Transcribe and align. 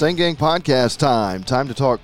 Stang 0.00 0.16
Gang 0.16 0.34
podcast 0.34 0.96
time. 0.96 1.44
Time 1.44 1.68
to 1.68 1.74
talk 1.74 2.00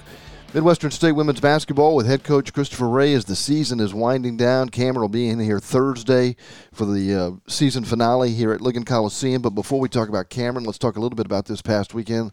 Midwestern 0.52 0.90
State 0.90 1.12
women's 1.12 1.40
basketball 1.40 1.96
with 1.96 2.06
head 2.06 2.24
coach 2.24 2.52
Christopher 2.52 2.90
Ray 2.90 3.14
as 3.14 3.24
the 3.24 3.34
season 3.34 3.80
is 3.80 3.94
winding 3.94 4.36
down. 4.36 4.68
Cameron 4.68 5.00
will 5.00 5.08
be 5.08 5.30
in 5.30 5.40
here 5.40 5.58
Thursday 5.58 6.36
for 6.74 6.84
the 6.84 7.14
uh, 7.14 7.30
season 7.48 7.86
finale 7.86 8.32
here 8.32 8.52
at 8.52 8.60
Ligon 8.60 8.84
Coliseum. 8.84 9.40
But 9.40 9.54
before 9.54 9.80
we 9.80 9.88
talk 9.88 10.10
about 10.10 10.28
Cameron, 10.28 10.66
let's 10.66 10.76
talk 10.76 10.98
a 10.98 11.00
little 11.00 11.16
bit 11.16 11.24
about 11.24 11.46
this 11.46 11.62
past 11.62 11.94
weekend, 11.94 12.32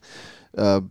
uh, 0.58 0.82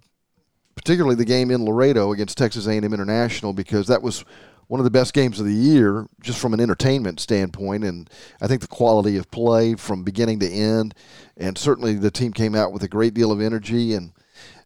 particularly 0.74 1.16
the 1.16 1.26
game 1.26 1.50
in 1.50 1.66
Laredo 1.66 2.10
against 2.10 2.38
Texas 2.38 2.66
A&M 2.66 2.82
International, 2.82 3.52
because 3.52 3.88
that 3.88 4.00
was 4.00 4.24
one 4.68 4.80
of 4.80 4.84
the 4.84 4.90
best 4.90 5.12
games 5.12 5.38
of 5.38 5.44
the 5.44 5.52
year, 5.52 6.06
just 6.22 6.38
from 6.38 6.54
an 6.54 6.60
entertainment 6.60 7.20
standpoint. 7.20 7.84
And 7.84 8.08
I 8.40 8.46
think 8.46 8.62
the 8.62 8.68
quality 8.68 9.18
of 9.18 9.30
play 9.30 9.74
from 9.74 10.02
beginning 10.02 10.38
to 10.38 10.48
end, 10.50 10.94
and 11.36 11.58
certainly 11.58 11.92
the 11.92 12.10
team 12.10 12.32
came 12.32 12.54
out 12.54 12.72
with 12.72 12.82
a 12.82 12.88
great 12.88 13.12
deal 13.12 13.30
of 13.30 13.42
energy 13.42 13.92
and. 13.92 14.12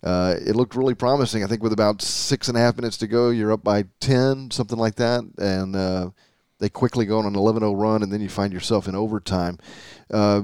Uh, 0.02 0.34
it 0.38 0.56
looked 0.56 0.74
really 0.74 0.94
promising. 0.94 1.42
I 1.42 1.46
think 1.46 1.62
with 1.62 1.72
about 1.72 2.02
six 2.02 2.48
and 2.48 2.56
a 2.56 2.60
half 2.60 2.76
minutes 2.76 2.96
to 2.98 3.06
go, 3.06 3.30
you're 3.30 3.52
up 3.52 3.64
by 3.64 3.84
10, 4.00 4.50
something 4.50 4.78
like 4.78 4.96
that. 4.96 5.24
And 5.38 5.74
uh, 5.74 6.10
they 6.58 6.68
quickly 6.68 7.06
go 7.06 7.18
on 7.18 7.26
an 7.26 7.36
11 7.36 7.60
0 7.60 7.74
run, 7.74 8.02
and 8.02 8.12
then 8.12 8.20
you 8.20 8.28
find 8.28 8.52
yourself 8.52 8.88
in 8.88 8.94
overtime. 8.94 9.58
Uh, 10.12 10.42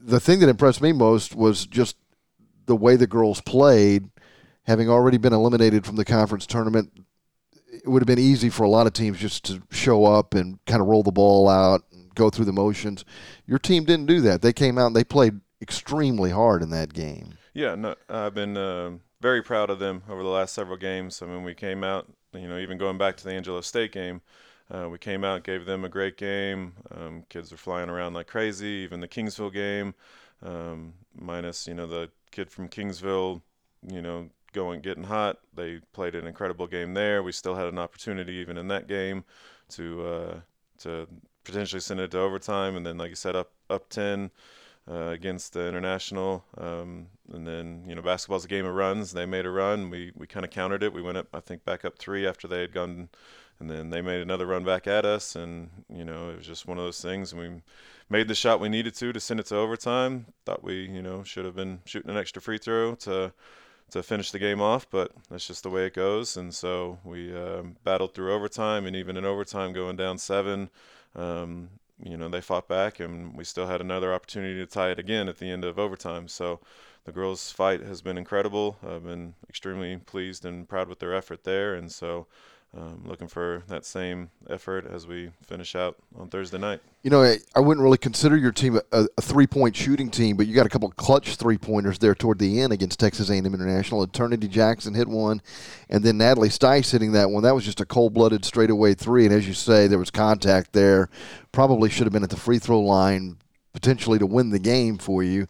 the 0.00 0.20
thing 0.20 0.40
that 0.40 0.48
impressed 0.48 0.80
me 0.80 0.92
most 0.92 1.34
was 1.34 1.66
just 1.66 1.96
the 2.66 2.76
way 2.76 2.96
the 2.96 3.06
girls 3.06 3.40
played, 3.40 4.08
having 4.64 4.88
already 4.88 5.18
been 5.18 5.32
eliminated 5.32 5.84
from 5.84 5.96
the 5.96 6.04
conference 6.04 6.46
tournament 6.46 6.92
it 7.84 7.88
would 7.88 8.02
have 8.02 8.06
been 8.06 8.18
easy 8.18 8.50
for 8.50 8.64
a 8.64 8.68
lot 8.68 8.86
of 8.86 8.92
teams 8.92 9.18
just 9.18 9.44
to 9.44 9.62
show 9.70 10.04
up 10.04 10.34
and 10.34 10.58
kind 10.66 10.80
of 10.80 10.88
roll 10.88 11.02
the 11.02 11.12
ball 11.12 11.48
out 11.48 11.82
and 11.92 12.14
go 12.14 12.30
through 12.30 12.44
the 12.44 12.52
motions. 12.52 13.04
Your 13.46 13.58
team 13.58 13.84
didn't 13.84 14.06
do 14.06 14.20
that. 14.22 14.42
They 14.42 14.52
came 14.52 14.78
out 14.78 14.88
and 14.88 14.96
they 14.96 15.04
played 15.04 15.40
extremely 15.60 16.30
hard 16.30 16.62
in 16.62 16.70
that 16.70 16.92
game. 16.92 17.37
Yeah, 17.54 17.74
no, 17.74 17.94
I've 18.08 18.34
been 18.34 18.56
uh, 18.56 18.98
very 19.20 19.42
proud 19.42 19.70
of 19.70 19.78
them 19.78 20.02
over 20.08 20.22
the 20.22 20.28
last 20.28 20.54
several 20.54 20.76
games. 20.76 21.22
I 21.22 21.26
mean, 21.26 21.42
we 21.44 21.54
came 21.54 21.82
out, 21.84 22.06
you 22.32 22.48
know, 22.48 22.58
even 22.58 22.78
going 22.78 22.98
back 22.98 23.16
to 23.18 23.24
the 23.24 23.32
Angelo 23.32 23.60
State 23.60 23.92
game, 23.92 24.20
uh, 24.70 24.88
we 24.90 24.98
came 24.98 25.24
out, 25.24 25.44
gave 25.44 25.64
them 25.64 25.84
a 25.84 25.88
great 25.88 26.16
game. 26.16 26.74
Um, 26.90 27.24
kids 27.28 27.52
are 27.52 27.56
flying 27.56 27.88
around 27.88 28.14
like 28.14 28.26
crazy. 28.26 28.66
Even 28.84 29.00
the 29.00 29.08
Kingsville 29.08 29.52
game, 29.52 29.94
um, 30.42 30.92
minus 31.14 31.66
you 31.66 31.74
know 31.74 31.86
the 31.86 32.10
kid 32.30 32.50
from 32.50 32.68
Kingsville, 32.68 33.40
you 33.90 34.02
know, 34.02 34.28
going 34.52 34.80
getting 34.82 35.04
hot. 35.04 35.38
They 35.54 35.80
played 35.94 36.14
an 36.14 36.26
incredible 36.26 36.66
game 36.66 36.92
there. 36.94 37.22
We 37.22 37.32
still 37.32 37.54
had 37.54 37.66
an 37.68 37.78
opportunity 37.78 38.34
even 38.34 38.58
in 38.58 38.68
that 38.68 38.86
game 38.88 39.24
to 39.70 40.06
uh, 40.06 40.40
to 40.80 41.08
potentially 41.44 41.80
send 41.80 42.00
it 42.00 42.10
to 42.10 42.18
overtime, 42.18 42.76
and 42.76 42.84
then 42.84 42.98
like 42.98 43.08
you 43.10 43.16
said, 43.16 43.34
up 43.36 43.52
up 43.70 43.88
ten. 43.88 44.30
Uh, 44.90 45.10
against 45.10 45.52
the 45.52 45.68
international, 45.68 46.42
um, 46.56 47.08
and 47.34 47.46
then 47.46 47.84
you 47.86 47.94
know 47.94 48.00
basketball's 48.00 48.46
a 48.46 48.48
game 48.48 48.64
of 48.64 48.74
runs. 48.74 49.12
They 49.12 49.26
made 49.26 49.44
a 49.44 49.50
run. 49.50 49.90
We 49.90 50.12
we 50.16 50.26
kind 50.26 50.46
of 50.46 50.50
countered 50.50 50.82
it. 50.82 50.94
We 50.94 51.02
went 51.02 51.18
up, 51.18 51.26
I 51.34 51.40
think, 51.40 51.62
back 51.62 51.84
up 51.84 51.98
three 51.98 52.26
after 52.26 52.48
they 52.48 52.62
had 52.62 52.72
gone, 52.72 53.10
and 53.60 53.70
then 53.70 53.90
they 53.90 54.00
made 54.00 54.22
another 54.22 54.46
run 54.46 54.64
back 54.64 54.86
at 54.86 55.04
us. 55.04 55.36
And 55.36 55.68
you 55.92 56.06
know 56.06 56.30
it 56.30 56.38
was 56.38 56.46
just 56.46 56.66
one 56.66 56.78
of 56.78 56.84
those 56.84 57.02
things. 57.02 57.32
And 57.32 57.40
we 57.42 57.62
made 58.08 58.28
the 58.28 58.34
shot 58.34 58.60
we 58.60 58.70
needed 58.70 58.94
to 58.94 59.12
to 59.12 59.20
send 59.20 59.40
it 59.40 59.46
to 59.46 59.56
overtime. 59.56 60.24
Thought 60.46 60.64
we 60.64 60.86
you 60.86 61.02
know 61.02 61.22
should 61.22 61.44
have 61.44 61.56
been 61.56 61.80
shooting 61.84 62.10
an 62.10 62.16
extra 62.16 62.40
free 62.40 62.56
throw 62.56 62.94
to 62.94 63.34
to 63.90 64.02
finish 64.02 64.30
the 64.30 64.38
game 64.38 64.62
off, 64.62 64.88
but 64.88 65.12
that's 65.30 65.46
just 65.46 65.64
the 65.64 65.70
way 65.70 65.84
it 65.84 65.92
goes. 65.94 66.36
And 66.38 66.54
so 66.54 66.98
we 67.04 67.36
um, 67.36 67.76
battled 67.84 68.14
through 68.14 68.32
overtime, 68.32 68.86
and 68.86 68.96
even 68.96 69.18
in 69.18 69.26
overtime, 69.26 69.74
going 69.74 69.96
down 69.96 70.16
seven, 70.16 70.70
um, 71.14 71.68
you 72.02 72.16
know, 72.16 72.28
they 72.28 72.40
fought 72.40 72.68
back, 72.68 73.00
and 73.00 73.36
we 73.36 73.44
still 73.44 73.66
had 73.66 73.80
another 73.80 74.14
opportunity 74.14 74.54
to 74.54 74.66
tie 74.66 74.90
it 74.90 74.98
again 74.98 75.28
at 75.28 75.38
the 75.38 75.50
end 75.50 75.64
of 75.64 75.78
overtime. 75.78 76.28
So 76.28 76.60
the 77.04 77.12
girls' 77.12 77.50
fight 77.50 77.80
has 77.80 78.02
been 78.02 78.18
incredible. 78.18 78.76
I've 78.86 79.04
been 79.04 79.34
extremely 79.48 79.96
pleased 79.96 80.44
and 80.44 80.68
proud 80.68 80.88
with 80.88 81.00
their 81.00 81.14
effort 81.14 81.44
there, 81.44 81.74
and 81.74 81.90
so 81.90 82.26
um, 82.76 83.02
looking 83.06 83.28
for 83.28 83.62
that 83.68 83.84
same 83.86 84.30
effort 84.50 84.86
as 84.86 85.06
we 85.06 85.30
finish 85.42 85.74
out 85.74 85.96
on 86.18 86.28
Thursday 86.28 86.58
night. 86.58 86.80
You 87.02 87.10
know, 87.10 87.22
I, 87.22 87.38
I 87.56 87.60
wouldn't 87.60 87.82
really 87.82 87.96
consider 87.96 88.36
your 88.36 88.52
team 88.52 88.78
a, 88.92 89.06
a 89.16 89.22
three-point 89.22 89.74
shooting 89.74 90.10
team, 90.10 90.36
but 90.36 90.46
you 90.46 90.54
got 90.54 90.66
a 90.66 90.68
couple 90.68 90.90
clutch 90.90 91.36
three-pointers 91.36 91.98
there 91.98 92.14
toward 92.14 92.38
the 92.38 92.60
end 92.60 92.72
against 92.72 93.00
Texas 93.00 93.30
A&M 93.30 93.46
International. 93.46 94.02
Eternity 94.02 94.48
Jackson 94.48 94.94
hit 94.94 95.08
one, 95.08 95.40
and 95.88 96.04
then 96.04 96.18
Natalie 96.18 96.50
Stice 96.50 96.92
hitting 96.92 97.12
that 97.12 97.30
one. 97.30 97.42
That 97.42 97.54
was 97.54 97.64
just 97.64 97.80
a 97.80 97.86
cold-blooded 97.86 98.44
straightaway 98.44 98.94
three, 98.94 99.24
and 99.24 99.34
as 99.34 99.48
you 99.48 99.54
say, 99.54 99.86
there 99.86 99.98
was 99.98 100.10
contact 100.10 100.72
there. 100.72 101.08
Probably 101.52 101.88
should 101.88 102.06
have 102.06 102.12
been 102.12 102.24
at 102.24 102.30
the 102.30 102.36
free 102.36 102.58
throw 102.58 102.80
line 102.80 103.38
potentially 103.80 104.18
to 104.18 104.26
win 104.26 104.50
the 104.50 104.58
game 104.58 104.98
for 104.98 105.22
you. 105.22 105.46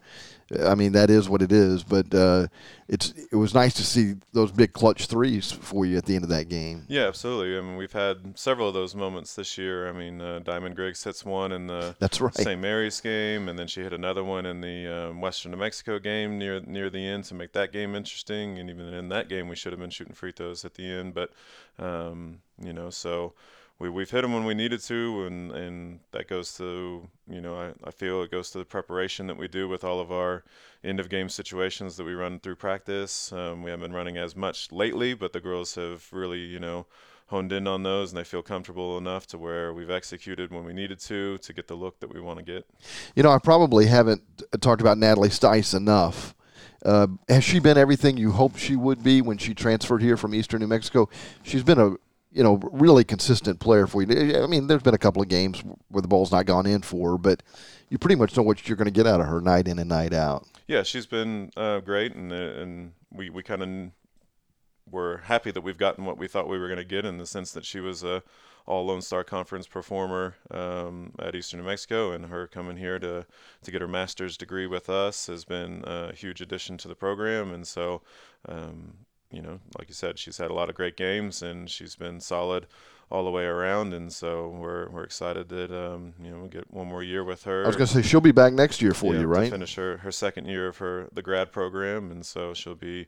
I 0.65 0.75
mean, 0.75 0.93
that 0.93 1.11
is 1.11 1.28
what 1.28 1.43
it 1.43 1.53
is. 1.53 1.83
But 1.83 2.15
uh, 2.15 2.47
it's 2.89 3.12
it 3.31 3.37
was 3.37 3.55
nice 3.55 3.75
to 3.75 3.84
see 3.84 4.15
those 4.33 4.50
big 4.50 4.72
clutch 4.72 5.06
threes 5.06 5.53
for 5.53 5.84
you 5.84 5.99
at 5.99 6.06
the 6.06 6.15
end 6.15 6.25
of 6.25 6.31
that 6.31 6.49
game. 6.49 6.84
Yeah, 6.89 7.06
absolutely. 7.06 7.59
I 7.59 7.61
mean, 7.61 7.77
we've 7.77 7.93
had 7.93 8.39
several 8.39 8.69
of 8.69 8.75
those 8.75 8.94
moments 8.94 9.34
this 9.34 9.59
year. 9.59 9.89
I 9.89 9.93
mean, 9.93 10.21
uh, 10.21 10.39
Diamond 10.41 10.75
Griggs 10.75 11.05
hits 11.05 11.25
one 11.25 11.53
in 11.53 11.66
the 11.66 11.94
That's 11.99 12.21
right. 12.21 12.34
St. 12.34 12.61
Mary's 12.61 13.00
game, 13.00 13.49
and 13.49 13.59
then 13.59 13.66
she 13.66 13.83
hit 13.83 13.93
another 13.93 14.25
one 14.25 14.47
in 14.47 14.60
the 14.62 14.87
um, 14.87 15.21
Western 15.21 15.53
New 15.53 15.59
Mexico 15.59 15.99
game 15.99 16.39
near 16.39 16.60
near 16.60 16.89
the 16.89 17.06
end 17.06 17.25
to 17.25 17.34
make 17.34 17.53
that 17.53 17.72
game 17.72 17.95
interesting. 17.95 18.59
And 18.59 18.71
even 18.71 18.87
in 18.95 19.10
that 19.10 19.28
game, 19.28 19.49
we 19.49 19.56
should 19.56 19.72
have 19.72 19.81
been 19.81 19.91
shooting 19.91 20.15
free 20.15 20.33
throws 20.33 20.65
at 20.65 20.75
the 20.75 20.87
end. 20.87 21.15
But 21.15 21.31
um, 21.78 22.39
you 22.62 22.72
know, 22.72 22.89
so 22.89 23.34
we 23.78 23.89
we've 23.89 24.11
hit 24.11 24.22
them 24.22 24.33
when 24.33 24.44
we 24.44 24.55
needed 24.55 24.81
to, 24.83 25.25
and 25.27 25.53
and 25.53 26.00
that 26.12 26.28
goes 26.28 26.55
to 26.55 27.09
you 27.28 27.41
know 27.41 27.56
I, 27.56 27.72
I 27.87 27.91
feel 27.91 28.22
it 28.22 28.31
goes 28.31 28.50
to 28.50 28.59
the 28.59 28.65
preparation 28.65 29.27
that 29.28 29.37
we 29.37 29.49
do 29.49 29.69
with 29.69 29.84
all 29.84 30.00
of 30.00 30.11
our 30.11 30.44
end 30.83 31.00
of 31.00 31.09
game 31.09 31.28
situations 31.28 31.97
that 31.97 32.05
we 32.05 32.15
run 32.15 32.41
through 32.41 32.56
practice. 32.56 33.33
Um, 33.33 33.62
we 33.62 33.71
haven't 33.71 33.87
been 33.87 33.97
running 33.97 34.16
as 34.16 34.34
much 34.34 34.72
lately, 34.72 35.15
but 35.15 35.33
the 35.33 35.41
girls 35.41 35.75
have 35.77 36.09
really 36.12 36.41
you 36.41 36.59
know 36.59 36.87
honed 37.28 37.53
in 37.53 37.66
on 37.66 37.83
those, 37.83 38.11
and 38.11 38.19
they 38.19 38.25
feel 38.25 38.43
comfortable 38.43 38.99
enough 38.99 39.27
to 39.28 39.39
where 39.39 39.72
we've 39.72 39.91
executed 39.91 40.50
when 40.50 40.65
we 40.65 40.72
needed 40.72 40.99
to 40.99 41.39
to 41.39 41.53
get 41.53 41.69
the 41.69 41.75
look 41.75 42.00
that 42.00 42.12
we 42.12 42.21
want 42.21 42.39
to 42.39 42.45
get. 42.45 42.66
You 43.15 43.22
know, 43.22 43.31
I 43.31 43.39
probably 43.39 43.87
haven't 43.87 44.22
talked 44.60 44.81
about 44.81 44.99
Natalie 44.99 45.28
Stice 45.28 45.75
enough. 45.75 46.34
Uh, 46.84 47.09
has 47.28 47.43
she 47.43 47.59
been 47.59 47.77
everything 47.77 48.16
you 48.16 48.31
hoped 48.31 48.59
she 48.59 48.77
would 48.77 49.03
be 49.03 49.21
when 49.21 49.37
she 49.37 49.53
transferred 49.53 50.00
here 50.00 50.16
from 50.16 50.34
Eastern 50.34 50.60
New 50.60 50.69
Mexico? 50.69 51.09
She's 51.43 51.65
been 51.65 51.78
a 51.78 51.97
you 52.31 52.43
know, 52.43 52.61
really 52.72 53.05
consistent 53.05 53.61
player 53.61 53.87
for 53.87 54.03
you. 54.03 54.43
I 54.43 54.47
mean, 54.47 54.66
there's 54.66 54.83
been 54.83 54.94
a 54.94 54.99
couple 54.99 55.22
of 55.22 55.28
games 55.28 55.62
where 55.89 56.03
the 56.03 56.09
ball's 56.09 56.31
not 56.31 56.47
gone 56.47 56.66
in 56.66 56.83
for 56.83 57.12
her, 57.12 57.19
but 57.19 57.43
you 57.89 57.99
pretty 57.99 58.16
much 58.16 58.37
know 58.37 58.43
what 58.43 58.69
you're 58.69 58.77
going 58.77 58.87
to 58.87 58.91
get 58.91 59.06
out 59.06 59.21
of 59.21 59.27
her 59.27 59.41
night 59.41 59.66
in 59.66 59.78
and 59.78 59.89
night 59.89 60.12
out. 60.12 60.47
Yeah, 60.66 60.83
she's 60.83 61.06
been 61.06 61.50
uh, 61.56 61.81
great, 61.81 62.15
and 62.15 62.31
and 62.31 62.93
we 63.11 63.31
we 63.31 63.43
kind 63.43 63.62
of 63.62 63.93
were 64.91 65.19
happy 65.25 65.50
that 65.50 65.62
we've 65.62 65.78
gotten 65.78 66.05
what 66.05 66.19
we 66.19 66.28
thought 66.28 66.49
we 66.49 66.59
were 66.59 66.69
going 66.69 66.78
to 66.78 66.84
get 66.84 67.05
in 67.05 67.19
the 67.19 67.27
sense 67.27 67.53
that 67.53 67.65
she 67.65 67.81
was 67.81 68.03
a 68.03 68.22
all 68.66 68.84
Lone 68.84 69.00
Star 69.00 69.25
Conference 69.25 69.66
performer 69.66 70.37
um, 70.50 71.12
at 71.19 71.34
Eastern 71.34 71.60
New 71.60 71.66
Mexico, 71.66 72.12
and 72.12 72.27
her 72.27 72.47
coming 72.47 72.77
here 72.77 72.99
to 72.99 73.25
to 73.62 73.71
get 73.71 73.81
her 73.81 73.89
master's 73.89 74.37
degree 74.37 74.66
with 74.66 74.91
us 74.91 75.27
has 75.27 75.47
been 75.47 75.83
a 75.87 76.12
huge 76.12 76.43
addition 76.43 76.77
to 76.78 76.89
the 76.89 76.95
program, 76.95 77.53
and 77.53 77.66
so 77.66 78.03
um, 78.47 78.99
you 79.31 79.43
know, 79.43 79.61
like 79.78 79.89
you 79.89 79.94
said, 79.94 80.19
she's 80.19 80.39
had 80.39 80.50
a 80.50 80.55
lot 80.55 80.69
of 80.69 80.75
great 80.75 80.97
games 80.97 81.43
and 81.43 81.69
she's 81.69 81.97
been 81.97 82.21
solid 82.21 82.66
all 83.11 83.25
the 83.25 83.31
way 83.31 83.44
around. 83.44 83.93
And 83.93 84.12
so 84.12 84.49
we're 84.49 84.89
we're 84.91 85.05
excited 85.05 85.49
that 85.50 85.71
um, 85.71 86.15
you 86.22 86.31
know 86.31 86.41
we 86.41 86.49
get 86.49 86.72
one 86.72 86.89
more 86.89 87.03
year 87.03 87.25
with 87.25 87.44
her. 87.44 87.65
I 87.65 87.66
was 87.66 87.77
going 87.77 87.89
to 87.89 87.93
say 87.94 88.03
she'll 88.03 88.21
be 88.21 88.33
back 88.33 88.53
next 88.53 88.81
year 88.83 88.94
for 88.94 89.15
yeah, 89.15 89.21
you, 89.21 89.27
right? 89.27 89.50
finish 89.50 89.75
her 89.77 89.99
her 89.99 90.12
second 90.12 90.47
year 90.47 90.69
of 90.69 90.78
her 90.78 91.09
the 91.12 91.22
grad 91.22 91.53
program, 91.53 92.11
and 92.11 92.25
so 92.25 92.55
she'll 92.55 92.75
be. 92.75 93.06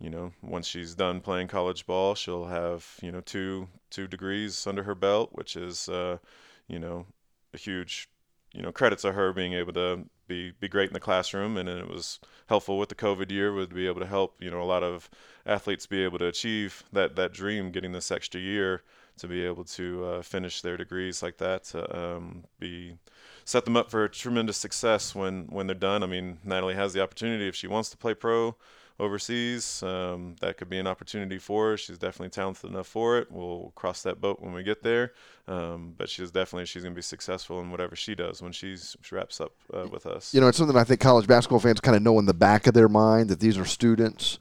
You 0.00 0.10
know, 0.10 0.32
once 0.42 0.66
she's 0.66 0.96
done 0.96 1.20
playing 1.20 1.46
college 1.46 1.86
ball, 1.86 2.16
she'll 2.16 2.46
have 2.46 2.98
you 3.00 3.12
know 3.12 3.20
two 3.20 3.68
two 3.90 4.08
degrees 4.08 4.66
under 4.66 4.82
her 4.82 4.94
belt, 4.96 5.30
which 5.32 5.54
is 5.54 5.88
uh, 5.88 6.18
you 6.66 6.80
know 6.80 7.06
a 7.54 7.56
huge 7.56 8.08
you 8.54 8.62
know 8.62 8.72
credit 8.72 9.00
to 9.00 9.12
her 9.12 9.32
being 9.32 9.52
able 9.52 9.72
to 9.72 10.04
be 10.28 10.52
be 10.60 10.68
great 10.68 10.88
in 10.88 10.94
the 10.94 11.00
classroom, 11.00 11.56
and 11.56 11.68
it 11.68 11.88
was 11.88 12.20
helpful 12.48 12.78
with 12.78 12.88
the 12.88 12.94
COVID 12.94 13.30
year 13.30 13.52
would 13.52 13.74
be 13.74 13.86
able 13.86 14.00
to 14.00 14.06
help 14.06 14.36
you 14.40 14.50
know 14.50 14.62
a 14.62 14.64
lot 14.64 14.82
of 14.82 15.10
athletes 15.44 15.86
be 15.86 16.02
able 16.04 16.18
to 16.18 16.26
achieve 16.26 16.84
that 16.92 17.16
that 17.16 17.32
dream, 17.32 17.70
getting 17.70 17.92
this 17.92 18.10
extra 18.10 18.40
year 18.40 18.82
to 19.16 19.28
be 19.28 19.44
able 19.44 19.64
to 19.64 20.04
uh, 20.04 20.22
finish 20.22 20.60
their 20.60 20.76
degrees 20.76 21.22
like 21.22 21.36
that, 21.38 21.64
to 21.64 21.96
um, 21.96 22.44
be 22.58 22.96
set 23.44 23.64
them 23.64 23.76
up 23.76 23.90
for 23.90 24.08
tremendous 24.08 24.56
success 24.56 25.14
when 25.14 25.46
when 25.46 25.66
they're 25.66 25.74
done. 25.74 26.02
I 26.02 26.06
mean, 26.06 26.38
Natalie 26.44 26.74
has 26.74 26.92
the 26.92 27.02
opportunity 27.02 27.48
if 27.48 27.56
she 27.56 27.66
wants 27.66 27.90
to 27.90 27.96
play 27.96 28.14
pro 28.14 28.56
overseas. 28.98 29.82
Um, 29.82 30.36
that 30.40 30.56
could 30.56 30.68
be 30.68 30.78
an 30.78 30.86
opportunity 30.86 31.38
for 31.38 31.70
her. 31.70 31.76
She's 31.76 31.98
definitely 31.98 32.30
talented 32.30 32.70
enough 32.70 32.86
for 32.86 33.18
it. 33.18 33.30
We'll 33.30 33.72
cross 33.74 34.02
that 34.02 34.20
boat 34.20 34.40
when 34.40 34.52
we 34.52 34.62
get 34.62 34.82
there. 34.82 35.12
Um, 35.46 35.94
but 35.96 36.08
she's 36.08 36.30
definitely 36.30 36.66
she's 36.66 36.82
going 36.82 36.94
to 36.94 36.98
be 36.98 37.02
successful 37.02 37.60
in 37.60 37.70
whatever 37.70 37.96
she 37.96 38.14
does 38.14 38.40
when 38.40 38.52
she's 38.52 38.96
she 39.02 39.14
wraps 39.14 39.40
up 39.40 39.52
uh, 39.72 39.86
with 39.90 40.06
us. 40.06 40.32
You 40.32 40.40
know, 40.40 40.48
it's 40.48 40.58
something 40.58 40.76
I 40.76 40.84
think 40.84 41.00
college 41.00 41.26
basketball 41.26 41.60
fans 41.60 41.80
kind 41.80 41.96
of 41.96 42.02
know 42.02 42.18
in 42.18 42.26
the 42.26 42.34
back 42.34 42.66
of 42.66 42.74
their 42.74 42.88
mind 42.88 43.30
that 43.30 43.40
these 43.40 43.58
are 43.58 43.64
students, 43.64 44.38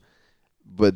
but 0.65 0.95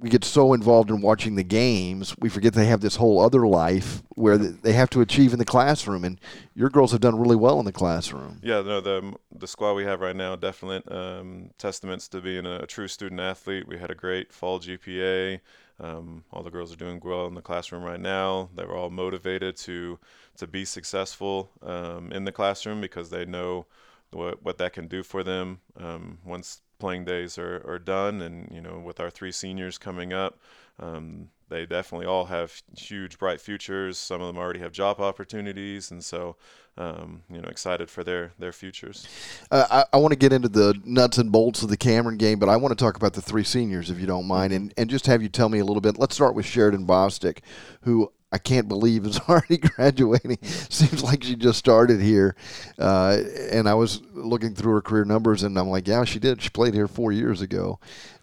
we 0.00 0.10
get 0.10 0.24
so 0.24 0.52
involved 0.52 0.90
in 0.90 1.00
watching 1.00 1.36
the 1.36 1.44
games, 1.44 2.14
we 2.18 2.28
forget 2.28 2.52
they 2.52 2.66
have 2.66 2.80
this 2.80 2.96
whole 2.96 3.20
other 3.20 3.46
life 3.46 4.02
where 4.10 4.36
they 4.36 4.72
have 4.72 4.90
to 4.90 5.00
achieve 5.00 5.32
in 5.32 5.38
the 5.38 5.44
classroom. 5.44 6.04
And 6.04 6.20
your 6.54 6.68
girls 6.68 6.92
have 6.92 7.00
done 7.00 7.18
really 7.18 7.36
well 7.36 7.58
in 7.58 7.64
the 7.64 7.72
classroom. 7.72 8.40
Yeah, 8.42 8.60
no, 8.62 8.80
the 8.80 9.14
the 9.32 9.46
squad 9.46 9.74
we 9.74 9.84
have 9.84 10.00
right 10.00 10.16
now 10.16 10.36
definite 10.36 10.90
um, 10.90 11.50
testaments 11.58 12.08
to 12.08 12.20
being 12.20 12.44
a, 12.44 12.60
a, 12.60 12.66
true 12.66 12.88
student 12.88 13.20
athlete. 13.20 13.68
We 13.68 13.78
had 13.78 13.90
a 13.90 13.94
great 13.94 14.32
fall 14.32 14.60
GPA. 14.60 15.40
Um, 15.80 16.24
all 16.32 16.42
the 16.42 16.50
girls 16.50 16.72
are 16.72 16.76
doing 16.76 17.00
well 17.02 17.26
in 17.26 17.34
the 17.34 17.42
classroom 17.42 17.82
right 17.82 18.00
now. 18.00 18.50
They're 18.54 18.76
all 18.76 18.90
motivated 18.90 19.56
to 19.58 19.98
to 20.36 20.46
be 20.46 20.64
successful 20.64 21.50
um, 21.62 22.12
in 22.12 22.24
the 22.24 22.32
classroom 22.32 22.80
because 22.80 23.10
they 23.10 23.24
know 23.24 23.66
what 24.10 24.42
what 24.42 24.58
that 24.58 24.72
can 24.72 24.88
do 24.88 25.02
for 25.02 25.22
them 25.22 25.60
um, 25.76 26.18
once 26.24 26.60
playing 26.84 27.06
days 27.06 27.38
are, 27.38 27.64
are 27.66 27.78
done. 27.78 28.20
And 28.20 28.50
you 28.52 28.60
know, 28.60 28.78
with 28.78 29.00
our 29.00 29.08
three 29.08 29.32
seniors 29.32 29.78
coming 29.78 30.12
up, 30.12 30.38
um, 30.78 31.30
they 31.48 31.64
definitely 31.64 32.06
all 32.06 32.26
have 32.26 32.60
huge 32.76 33.18
bright 33.18 33.40
futures. 33.40 33.96
Some 33.96 34.20
of 34.20 34.26
them 34.26 34.36
already 34.36 34.60
have 34.60 34.70
job 34.70 35.00
opportunities, 35.00 35.90
and 35.90 36.04
so 36.04 36.36
um, 36.76 37.22
you 37.30 37.40
know, 37.40 37.48
excited 37.48 37.88
for 37.88 38.04
their 38.04 38.32
their 38.38 38.52
futures. 38.52 39.08
Uh, 39.50 39.64
I, 39.70 39.96
I 39.96 39.96
want 39.96 40.12
to 40.12 40.18
get 40.18 40.34
into 40.34 40.50
the 40.50 40.78
nuts 40.84 41.16
and 41.16 41.32
bolts 41.32 41.62
of 41.62 41.70
the 41.70 41.76
Cameron 41.78 42.18
game, 42.18 42.38
but 42.38 42.50
I 42.50 42.56
want 42.56 42.76
to 42.76 42.84
talk 42.84 42.98
about 42.98 43.14
the 43.14 43.22
three 43.22 43.44
seniors, 43.44 43.88
if 43.88 43.98
you 43.98 44.06
don't 44.06 44.26
mind, 44.26 44.52
and, 44.52 44.74
and 44.76 44.90
just 44.90 45.06
have 45.06 45.22
you 45.22 45.30
tell 45.30 45.48
me 45.48 45.60
a 45.60 45.64
little 45.64 45.80
bit. 45.80 45.98
Let's 45.98 46.14
start 46.14 46.34
with 46.34 46.44
Sheridan 46.44 46.86
Bostick, 46.86 47.38
who 47.82 48.12
I 48.34 48.38
can't 48.38 48.66
believe 48.66 49.06
is 49.06 49.20
already 49.28 49.58
graduating. 49.58 50.38
Seems 50.42 51.04
like 51.04 51.22
she 51.22 51.36
just 51.36 51.56
started 51.56 52.00
here. 52.00 52.34
Uh, 52.80 53.18
and 53.52 53.68
I 53.68 53.74
was 53.74 54.02
looking 54.12 54.56
through 54.56 54.72
her 54.72 54.82
career 54.82 55.04
numbers, 55.04 55.44
and 55.44 55.56
I'm 55.56 55.68
like, 55.68 55.86
yeah, 55.86 56.02
she 56.02 56.18
did. 56.18 56.42
She 56.42 56.50
played 56.50 56.74
here 56.74 56.88
four 56.88 57.12
years 57.12 57.40
ago, 57.40 57.78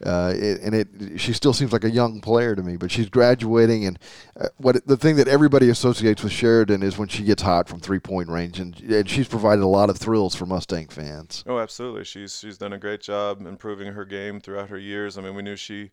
uh, 0.05 0.33
it, 0.35 0.59
and 0.61 0.75
it 0.75 1.19
she 1.19 1.31
still 1.31 1.53
seems 1.53 1.71
like 1.71 1.85
a 1.85 1.89
young 1.89 2.19
player 2.19 2.57
to 2.57 2.61
me. 2.61 2.75
But 2.75 2.91
she's 2.91 3.07
graduating, 3.07 3.85
and 3.85 3.97
uh, 4.37 4.49
what 4.57 4.85
the 4.85 4.97
thing 4.97 5.15
that 5.15 5.29
everybody 5.29 5.69
associates 5.69 6.21
with 6.21 6.33
Sheridan 6.33 6.83
is 6.83 6.97
when 6.97 7.07
she 7.07 7.23
gets 7.23 7.41
hot 7.41 7.69
from 7.69 7.79
three 7.79 7.99
point 7.99 8.27
range, 8.27 8.59
and, 8.59 8.77
and 8.81 9.09
she's 9.09 9.29
provided 9.29 9.63
a 9.63 9.67
lot 9.67 9.89
of 9.89 9.97
thrills 9.97 10.35
for 10.35 10.45
Mustang 10.45 10.89
fans. 10.89 11.45
Oh, 11.47 11.57
absolutely. 11.57 12.03
She's 12.03 12.37
she's 12.37 12.57
done 12.57 12.73
a 12.73 12.77
great 12.77 12.99
job 12.99 13.39
improving 13.45 13.93
her 13.93 14.03
game 14.03 14.41
throughout 14.41 14.67
her 14.67 14.77
years. 14.77 15.17
I 15.17 15.21
mean, 15.21 15.35
we 15.35 15.41
knew 15.41 15.55
she 15.55 15.91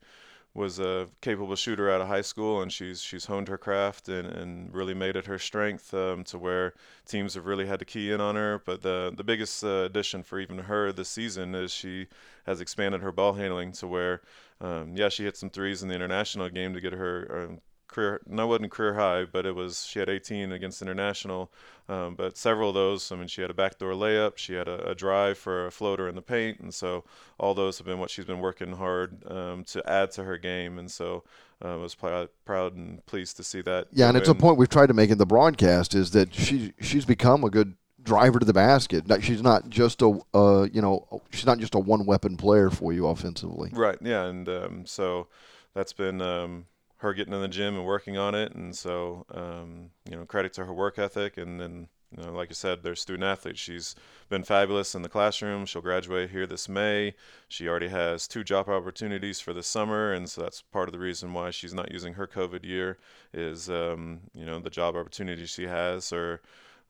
was 0.58 0.78
a 0.80 1.08
capable 1.20 1.54
shooter 1.54 1.88
out 1.88 2.00
of 2.00 2.08
high 2.08 2.20
school, 2.20 2.60
and 2.60 2.72
she's 2.72 3.00
she's 3.00 3.26
honed 3.26 3.48
her 3.48 3.56
craft 3.56 4.08
and, 4.08 4.26
and 4.26 4.74
really 4.74 4.92
made 4.92 5.16
it 5.16 5.26
her 5.26 5.38
strength 5.38 5.94
um, 5.94 6.24
to 6.24 6.36
where 6.36 6.74
teams 7.06 7.34
have 7.34 7.46
really 7.46 7.66
had 7.66 7.78
to 7.78 7.84
key 7.84 8.10
in 8.12 8.20
on 8.20 8.34
her. 8.34 8.60
But 8.66 8.82
the 8.82 9.12
the 9.16 9.24
biggest 9.24 9.64
uh, 9.64 9.84
addition 9.84 10.22
for 10.24 10.40
even 10.40 10.58
her 10.58 10.92
this 10.92 11.08
season 11.08 11.54
is 11.54 11.70
she 11.70 12.08
has 12.44 12.60
expanded 12.60 13.00
her 13.02 13.12
ball 13.12 13.34
handling 13.34 13.72
to 13.72 13.86
where, 13.86 14.20
um, 14.60 14.96
yeah, 14.96 15.08
she 15.08 15.24
hit 15.24 15.36
some 15.36 15.50
threes 15.50 15.82
in 15.82 15.88
the 15.88 15.94
international 15.94 16.48
game 16.48 16.74
to 16.74 16.80
get 16.80 16.92
her 16.92 17.48
um, 17.48 17.60
career 17.88 18.20
no 18.26 18.46
wasn't 18.46 18.70
career 18.70 18.94
high 18.94 19.24
but 19.24 19.46
it 19.46 19.54
was 19.54 19.84
she 19.84 19.98
had 19.98 20.08
18 20.08 20.52
against 20.52 20.82
international 20.82 21.50
um, 21.88 22.14
but 22.14 22.36
several 22.36 22.68
of 22.68 22.74
those 22.74 23.10
i 23.10 23.16
mean 23.16 23.26
she 23.26 23.40
had 23.40 23.50
a 23.50 23.54
backdoor 23.54 23.92
layup 23.92 24.36
she 24.36 24.54
had 24.54 24.68
a, 24.68 24.90
a, 24.90 24.94
drive 24.94 25.36
for 25.38 25.66
a 25.66 25.70
floater 25.70 26.08
in 26.08 26.14
the 26.14 26.22
paint 26.22 26.60
and 26.60 26.72
so 26.72 27.04
all 27.38 27.54
those 27.54 27.78
have 27.78 27.86
been 27.86 27.98
what 27.98 28.10
she's 28.10 28.24
been 28.24 28.40
working 28.40 28.72
hard 28.72 29.22
um, 29.30 29.64
to 29.64 29.82
add 29.90 30.10
to 30.10 30.24
her 30.24 30.38
game 30.38 30.78
and 30.78 30.90
so 30.90 31.24
uh, 31.64 31.74
I 31.74 31.76
was 31.76 31.94
pl- 31.94 32.28
proud 32.44 32.76
and 32.76 33.04
pleased 33.06 33.36
to 33.38 33.42
see 33.42 33.62
that 33.62 33.88
yeah 33.92 34.08
and 34.08 34.16
it's 34.16 34.28
a 34.28 34.34
point 34.34 34.58
we've 34.58 34.68
tried 34.68 34.86
to 34.86 34.94
make 34.94 35.10
in 35.10 35.18
the 35.18 35.26
broadcast 35.26 35.94
is 35.94 36.12
that 36.12 36.34
she 36.34 36.72
she's 36.80 37.04
become 37.04 37.42
a 37.42 37.50
good 37.50 37.74
driver 38.08 38.38
to 38.38 38.46
the 38.46 38.52
basket. 38.52 39.04
She's 39.22 39.42
not 39.42 39.68
just 39.68 40.02
a 40.02 40.18
uh, 40.34 40.66
you 40.72 40.80
know 40.80 41.22
she's 41.30 41.46
not 41.46 41.58
just 41.58 41.74
a 41.74 41.78
one 41.78 42.06
weapon 42.06 42.36
player 42.36 42.70
for 42.70 42.92
you 42.92 43.06
offensively. 43.06 43.70
Right. 43.72 43.98
Yeah. 44.00 44.24
And 44.24 44.48
um, 44.48 44.86
so 44.86 45.28
that's 45.74 45.92
been 45.92 46.20
um, 46.20 46.66
her 46.98 47.14
getting 47.14 47.34
in 47.34 47.40
the 47.40 47.48
gym 47.48 47.76
and 47.76 47.86
working 47.86 48.16
on 48.16 48.34
it. 48.34 48.54
And 48.54 48.76
so, 48.76 49.24
um, 49.32 49.90
you 50.08 50.16
know, 50.16 50.24
credit 50.24 50.52
to 50.54 50.64
her 50.64 50.72
work 50.72 50.98
ethic. 50.98 51.36
And 51.36 51.60
then, 51.60 51.88
you 52.16 52.24
know, 52.24 52.32
like 52.32 52.50
I 52.50 52.54
said, 52.54 52.82
they're 52.82 52.96
student 52.96 53.24
athletes. 53.24 53.60
She's 53.60 53.94
been 54.28 54.42
fabulous 54.42 54.94
in 54.94 55.02
the 55.02 55.08
classroom. 55.08 55.64
She'll 55.64 55.82
graduate 55.82 56.30
here 56.30 56.46
this 56.46 56.68
May. 56.68 57.14
She 57.46 57.68
already 57.68 57.88
has 57.88 58.26
two 58.26 58.42
job 58.42 58.68
opportunities 58.68 59.38
for 59.40 59.52
the 59.52 59.62
summer, 59.62 60.12
and 60.12 60.28
so 60.28 60.42
that's 60.42 60.62
part 60.62 60.88
of 60.88 60.92
the 60.92 60.98
reason 60.98 61.32
why 61.32 61.50
she's 61.50 61.74
not 61.74 61.92
using 61.92 62.14
her 62.14 62.26
COVID 62.26 62.64
year. 62.64 62.98
Is 63.34 63.68
um, 63.68 64.20
you 64.32 64.46
know 64.46 64.58
the 64.58 64.70
job 64.70 64.96
opportunities 64.96 65.50
she 65.50 65.66
has 65.66 66.12
or, 66.12 66.40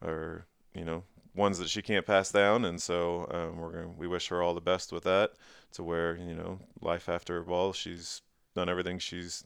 are 0.02 0.46
you 0.72 0.84
know 0.84 1.02
ones 1.34 1.58
that 1.58 1.68
she 1.68 1.82
can't 1.82 2.06
pass 2.06 2.30
down, 2.30 2.64
and 2.64 2.80
so 2.80 3.28
um, 3.32 3.58
we're 3.58 3.72
gonna, 3.72 3.88
we 3.88 4.06
wish 4.06 4.28
her 4.28 4.40
all 4.40 4.54
the 4.54 4.60
best 4.60 4.92
with 4.92 5.02
that. 5.02 5.32
To 5.72 5.82
where 5.82 6.16
you 6.16 6.34
know 6.34 6.60
life 6.80 7.08
after 7.08 7.42
ball, 7.42 7.72
she's 7.72 8.22
done 8.54 8.68
everything 8.68 8.98
she's 8.98 9.44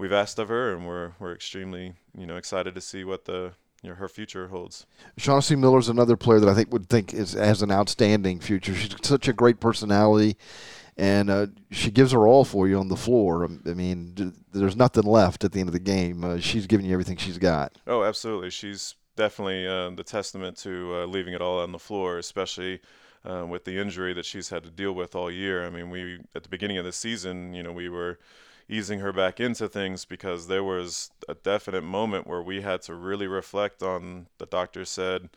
we've 0.00 0.12
asked 0.12 0.38
of 0.38 0.48
her, 0.48 0.74
and 0.74 0.86
we're 0.86 1.12
we're 1.20 1.34
extremely 1.34 1.94
you 2.16 2.26
know 2.26 2.36
excited 2.36 2.74
to 2.74 2.80
see 2.80 3.04
what 3.04 3.26
the 3.26 3.52
you 3.82 3.90
know, 3.90 3.94
her 3.94 4.08
future 4.08 4.48
holds. 4.48 4.86
Shaughnessy 5.16 5.56
Miller 5.56 5.78
is 5.78 5.88
another 5.88 6.16
player 6.16 6.40
that 6.40 6.48
I 6.48 6.54
think 6.54 6.72
would 6.72 6.88
think 6.88 7.14
is 7.14 7.34
has 7.34 7.62
an 7.62 7.70
outstanding 7.70 8.40
future. 8.40 8.74
She's 8.74 8.96
such 9.02 9.28
a 9.28 9.32
great 9.32 9.60
personality, 9.60 10.36
and 10.96 11.30
uh, 11.30 11.46
she 11.70 11.90
gives 11.90 12.12
her 12.12 12.26
all 12.26 12.44
for 12.44 12.66
you 12.66 12.78
on 12.78 12.88
the 12.88 12.96
floor. 12.96 13.44
I 13.44 13.74
mean, 13.74 14.34
there's 14.52 14.76
nothing 14.76 15.04
left 15.04 15.44
at 15.44 15.52
the 15.52 15.60
end 15.60 15.68
of 15.68 15.74
the 15.74 15.78
game. 15.78 16.24
Uh, 16.24 16.38
she's 16.38 16.66
giving 16.66 16.86
you 16.86 16.92
everything 16.92 17.16
she's 17.16 17.38
got. 17.38 17.76
Oh, 17.86 18.02
absolutely. 18.02 18.50
She's 18.50 18.96
definitely 19.16 19.66
uh, 19.66 19.90
the 19.90 20.04
testament 20.04 20.56
to 20.58 20.94
uh, 20.94 21.06
leaving 21.06 21.34
it 21.34 21.42
all 21.42 21.60
on 21.60 21.72
the 21.72 21.78
floor, 21.78 22.18
especially. 22.18 22.80
Uh, 23.22 23.44
with 23.46 23.66
the 23.66 23.78
injury 23.78 24.14
that 24.14 24.24
she's 24.24 24.48
had 24.48 24.64
to 24.64 24.70
deal 24.70 24.94
with 24.94 25.14
all 25.14 25.30
year, 25.30 25.66
I 25.66 25.68
mean, 25.68 25.90
we 25.90 26.20
at 26.34 26.42
the 26.42 26.48
beginning 26.48 26.78
of 26.78 26.86
the 26.86 26.92
season, 26.92 27.52
you 27.52 27.62
know, 27.62 27.70
we 27.70 27.90
were 27.90 28.18
easing 28.70 29.00
her 29.00 29.12
back 29.12 29.40
into 29.40 29.68
things 29.68 30.04
because 30.04 30.46
there 30.46 30.62
was 30.62 31.10
a 31.28 31.34
definite 31.34 31.82
moment 31.82 32.26
where 32.26 32.40
we 32.40 32.60
had 32.62 32.80
to 32.82 32.94
really 32.94 33.26
reflect 33.26 33.82
on 33.82 34.26
the 34.38 34.46
doctor 34.46 34.84
said 34.84 35.28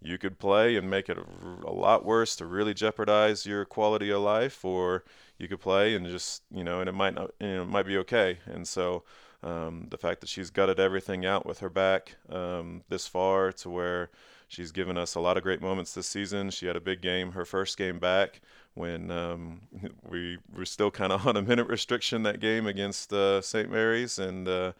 you 0.00 0.16
could 0.16 0.38
play 0.38 0.76
and 0.76 0.88
make 0.88 1.08
it 1.08 1.18
a, 1.18 1.70
lot 1.70 2.04
worse 2.04 2.34
to 2.36 2.46
really 2.46 2.72
jeopardize 2.72 3.44
your 3.44 3.64
quality 3.64 4.10
of 4.10 4.22
life 4.22 4.64
or 4.64 5.04
you 5.38 5.48
could 5.48 5.60
play 5.60 5.94
and 5.94 6.06
just 6.06 6.42
you 6.50 6.64
know 6.64 6.80
and 6.80 6.88
it 6.88 6.92
might 6.92 7.14
not 7.14 7.30
you 7.40 7.48
know 7.48 7.62
it 7.62 7.68
might 7.68 7.86
be 7.86 7.98
okay. 7.98 8.38
And 8.46 8.66
so 8.66 9.04
um, 9.42 9.86
the 9.90 9.98
fact 9.98 10.20
that 10.20 10.28
she's 10.28 10.50
gutted 10.50 10.80
everything 10.80 11.26
out 11.26 11.44
with 11.44 11.60
her 11.60 11.68
back 11.68 12.16
um, 12.30 12.82
this 12.88 13.06
far 13.06 13.52
to 13.52 13.70
where 13.70 14.10
she's 14.48 14.72
given 14.72 14.96
us 14.96 15.14
a 15.14 15.20
lot 15.20 15.36
of 15.36 15.42
great 15.42 15.60
moments 15.60 15.94
this 15.94 16.08
season. 16.08 16.50
She 16.50 16.66
had 16.66 16.76
a 16.76 16.80
big 16.80 17.02
game 17.02 17.32
her 17.32 17.44
first 17.44 17.76
game 17.76 17.98
back 17.98 18.40
when 18.74 19.10
um, 19.10 19.60
we 20.08 20.38
were 20.54 20.64
still 20.64 20.90
kind 20.90 21.12
of 21.12 21.26
on 21.26 21.36
a 21.36 21.42
minute 21.42 21.66
restriction 21.68 22.22
that 22.24 22.40
game 22.40 22.66
against 22.66 23.12
uh, 23.12 23.40
St. 23.40 23.70
Mary's, 23.70 24.18
and 24.18 24.48
uh, 24.48 24.72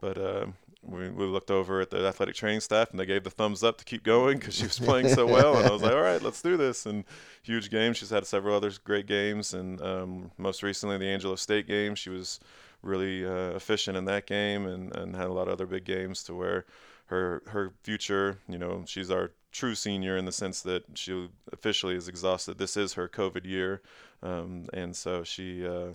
but 0.00 0.18
uh, 0.18 0.46
we, 0.82 1.08
we, 1.10 1.24
looked 1.24 1.50
over 1.50 1.80
at 1.80 1.90
the 1.90 2.06
athletic 2.06 2.34
training 2.34 2.60
staff 2.60 2.90
and 2.90 3.00
they 3.00 3.06
gave 3.06 3.24
the 3.24 3.30
thumbs 3.30 3.62
up 3.62 3.78
to 3.78 3.84
keep 3.84 4.02
going 4.02 4.38
because 4.38 4.54
she 4.54 4.64
was 4.64 4.78
playing 4.78 5.08
so 5.08 5.26
well, 5.26 5.56
and 5.56 5.66
I 5.66 5.72
was 5.72 5.82
like, 5.82 5.94
all 5.94 6.02
right, 6.02 6.22
let's 6.22 6.42
do 6.42 6.56
this. 6.56 6.86
And 6.86 7.04
huge 7.42 7.70
game. 7.70 7.92
She's 7.92 8.10
had 8.10 8.26
several 8.26 8.56
other 8.56 8.72
great 8.84 9.06
games, 9.06 9.54
and 9.54 9.80
um, 9.80 10.30
most 10.38 10.62
recently 10.62 10.98
the 10.98 11.06
Angelo 11.06 11.36
State 11.36 11.66
game, 11.66 11.94
she 11.94 12.10
was 12.10 12.40
really 12.82 13.24
uh, 13.24 13.56
efficient 13.56 13.96
in 13.96 14.04
that 14.04 14.26
game 14.26 14.66
and, 14.66 14.94
and 14.94 15.16
had 15.16 15.26
a 15.26 15.32
lot 15.32 15.48
of 15.48 15.54
other 15.54 15.66
big 15.66 15.84
games 15.84 16.22
to 16.24 16.34
where 16.34 16.66
her 17.06 17.42
her 17.48 17.72
future, 17.82 18.38
you 18.48 18.58
know, 18.58 18.84
she's 18.86 19.10
our 19.10 19.32
true 19.52 19.74
senior 19.74 20.16
in 20.16 20.24
the 20.24 20.32
sense 20.32 20.62
that 20.62 20.84
she 20.94 21.28
officially 21.52 21.94
is 21.94 22.08
exhausted. 22.08 22.58
This 22.58 22.76
is 22.76 22.94
her 22.94 23.08
COVID 23.08 23.44
year, 23.44 23.82
um, 24.22 24.66
and 24.72 24.96
so 24.96 25.22
she 25.22 25.66
uh, 25.66 25.92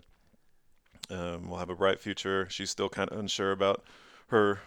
um, 1.09 1.49
will 1.49 1.57
have 1.57 1.69
a 1.69 1.75
bright 1.75 1.99
future. 1.99 2.47
She's 2.49 2.69
still 2.69 2.89
kind 2.89 3.09
of 3.09 3.19
unsure 3.19 3.51
about 3.51 3.83
her 4.27 4.59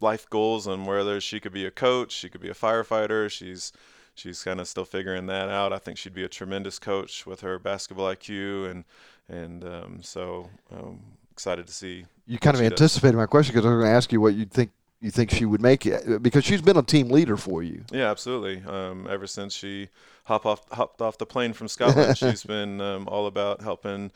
life 0.00 0.28
goals 0.28 0.66
and 0.66 0.86
whether 0.86 1.20
she 1.20 1.40
could 1.40 1.52
be 1.52 1.64
a 1.64 1.70
coach, 1.70 2.12
she 2.12 2.28
could 2.28 2.40
be 2.40 2.50
a 2.50 2.54
firefighter. 2.54 3.30
She's 3.30 3.72
she's 4.14 4.42
kind 4.42 4.60
of 4.60 4.68
still 4.68 4.84
figuring 4.84 5.26
that 5.26 5.48
out. 5.48 5.72
I 5.72 5.78
think 5.78 5.98
she'd 5.98 6.14
be 6.14 6.24
a 6.24 6.28
tremendous 6.28 6.78
coach 6.78 7.26
with 7.26 7.40
her 7.40 7.58
basketball 7.58 8.12
IQ, 8.14 8.70
and 8.70 8.84
and 9.28 9.64
um, 9.64 10.02
so 10.02 10.50
um, 10.72 11.00
excited 11.30 11.66
to 11.66 11.72
see. 11.72 12.06
You 12.26 12.38
kind 12.38 12.56
of 12.56 12.62
anticipated 12.62 13.12
does. 13.12 13.18
my 13.18 13.26
question 13.26 13.54
because 13.54 13.66
I 13.66 13.70
was 13.70 13.78
going 13.78 13.90
to 13.90 13.96
ask 13.96 14.12
you 14.12 14.20
what 14.20 14.34
you 14.34 14.44
think 14.46 14.70
you 15.00 15.10
think 15.10 15.30
she 15.30 15.44
would 15.44 15.60
make 15.60 15.86
it 15.86 16.22
because 16.22 16.44
she's 16.44 16.62
been 16.62 16.76
a 16.76 16.82
team 16.82 17.08
leader 17.08 17.36
for 17.36 17.62
you. 17.62 17.84
Yeah, 17.92 18.10
absolutely. 18.10 18.62
Um, 18.66 19.06
ever 19.08 19.26
since 19.26 19.54
she 19.54 19.88
hop 20.24 20.46
off 20.46 20.62
hopped 20.72 21.00
off 21.02 21.18
the 21.18 21.26
plane 21.26 21.52
from 21.52 21.68
Scotland, 21.68 22.16
she's 22.18 22.42
been 22.42 22.80
um, 22.80 23.08
all 23.08 23.26
about 23.26 23.60
helping 23.60 24.10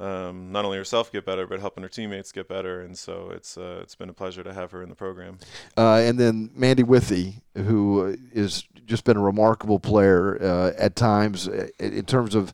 um, 0.00 0.50
not 0.50 0.64
only 0.64 0.76
herself 0.76 1.12
get 1.12 1.24
better, 1.24 1.46
but 1.46 1.60
helping 1.60 1.82
her 1.82 1.88
teammates 1.88 2.32
get 2.32 2.48
better. 2.48 2.80
And 2.80 2.98
so 2.98 3.30
it's 3.30 3.56
uh, 3.56 3.80
it's 3.82 3.94
been 3.94 4.08
a 4.08 4.14
pleasure 4.14 4.42
to 4.42 4.52
have 4.52 4.72
her 4.72 4.82
in 4.82 4.88
the 4.88 4.96
program. 4.96 5.38
Uh, 5.76 5.96
and 5.96 6.18
then 6.18 6.50
Mandy 6.54 6.82
Withey, 6.82 7.42
who 7.54 8.16
is 8.32 8.64
just 8.86 9.04
been 9.04 9.16
a 9.16 9.22
remarkable 9.22 9.78
player 9.78 10.42
uh, 10.42 10.72
at 10.76 10.96
times 10.96 11.48
in 11.78 12.04
terms 12.04 12.34
of 12.34 12.52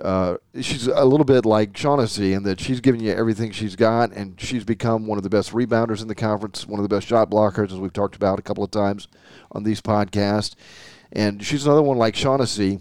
uh, 0.00 0.36
she's 0.60 0.86
a 0.86 1.04
little 1.04 1.24
bit 1.24 1.44
like 1.44 1.76
Shaughnessy 1.76 2.32
in 2.32 2.42
that 2.44 2.60
she's 2.60 2.80
giving 2.80 3.00
you 3.00 3.12
everything 3.12 3.50
she's 3.50 3.76
got, 3.76 4.12
and 4.12 4.40
she's 4.40 4.64
become 4.64 5.06
one 5.06 5.18
of 5.18 5.24
the 5.24 5.30
best 5.30 5.52
rebounders 5.52 6.02
in 6.02 6.08
the 6.08 6.14
conference, 6.14 6.66
one 6.66 6.78
of 6.78 6.88
the 6.88 6.94
best 6.94 7.06
shot 7.06 7.30
blockers, 7.30 7.72
as 7.72 7.78
we've 7.78 7.92
talked 7.92 8.16
about 8.16 8.38
a 8.38 8.42
couple 8.42 8.62
of 8.62 8.70
times 8.70 9.08
on 9.52 9.64
these 9.64 9.80
podcasts. 9.80 10.54
And 11.12 11.44
she's 11.44 11.66
another 11.66 11.82
one 11.82 11.98
like 11.98 12.14
Shaughnessy 12.14 12.80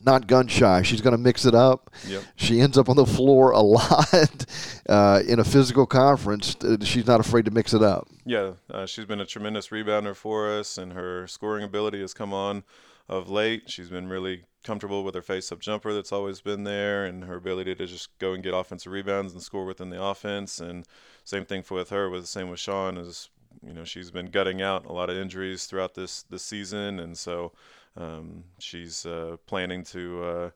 not 0.00 0.26
gun 0.26 0.46
shy. 0.46 0.82
She's 0.82 1.00
going 1.00 1.12
to 1.12 1.18
mix 1.18 1.44
it 1.44 1.54
up. 1.54 1.90
Yep. 2.06 2.22
She 2.36 2.60
ends 2.60 2.78
up 2.78 2.88
on 2.88 2.96
the 2.96 3.06
floor 3.06 3.50
a 3.50 3.60
lot 3.60 4.46
uh, 4.88 5.22
in 5.26 5.38
a 5.38 5.44
physical 5.44 5.86
conference. 5.86 6.56
Uh, 6.56 6.76
she's 6.82 7.06
not 7.06 7.20
afraid 7.20 7.44
to 7.46 7.50
mix 7.50 7.74
it 7.74 7.82
up. 7.82 8.08
Yeah, 8.24 8.52
uh, 8.70 8.86
she's 8.86 9.06
been 9.06 9.20
a 9.20 9.26
tremendous 9.26 9.68
rebounder 9.68 10.14
for 10.14 10.48
us, 10.50 10.78
and 10.78 10.92
her 10.92 11.26
scoring 11.26 11.64
ability 11.64 12.00
has 12.00 12.14
come 12.14 12.32
on 12.32 12.64
of 13.08 13.30
late. 13.30 13.70
She's 13.70 13.88
been 13.88 14.08
really 14.08 14.44
comfortable 14.64 15.02
with 15.02 15.14
her 15.14 15.22
face-up 15.22 15.60
jumper 15.60 15.94
that's 15.94 16.12
always 16.12 16.40
been 16.40 16.64
there, 16.64 17.04
and 17.04 17.24
her 17.24 17.36
ability 17.36 17.74
to 17.76 17.86
just 17.86 18.16
go 18.18 18.32
and 18.32 18.42
get 18.42 18.54
offensive 18.54 18.92
rebounds 18.92 19.32
and 19.32 19.42
score 19.42 19.64
within 19.64 19.90
the 19.90 20.02
offense. 20.02 20.60
And 20.60 20.86
same 21.24 21.44
thing 21.44 21.62
for 21.62 21.74
with 21.74 21.90
her. 21.90 22.10
With 22.10 22.22
the 22.22 22.26
same 22.26 22.50
with 22.50 22.60
Sean 22.60 22.98
is 22.98 23.30
you 23.66 23.72
know 23.72 23.84
she's 23.84 24.10
been 24.10 24.26
gutting 24.26 24.60
out 24.62 24.86
a 24.86 24.92
lot 24.92 25.10
of 25.10 25.16
injuries 25.16 25.66
throughout 25.66 25.94
this 25.94 26.22
this 26.24 26.42
season, 26.42 27.00
and 27.00 27.16
so 27.16 27.52
um, 27.96 28.44
she's 28.58 29.06
uh, 29.06 29.36
planning 29.46 29.82
to. 29.84 30.22
Uh, 30.24 30.50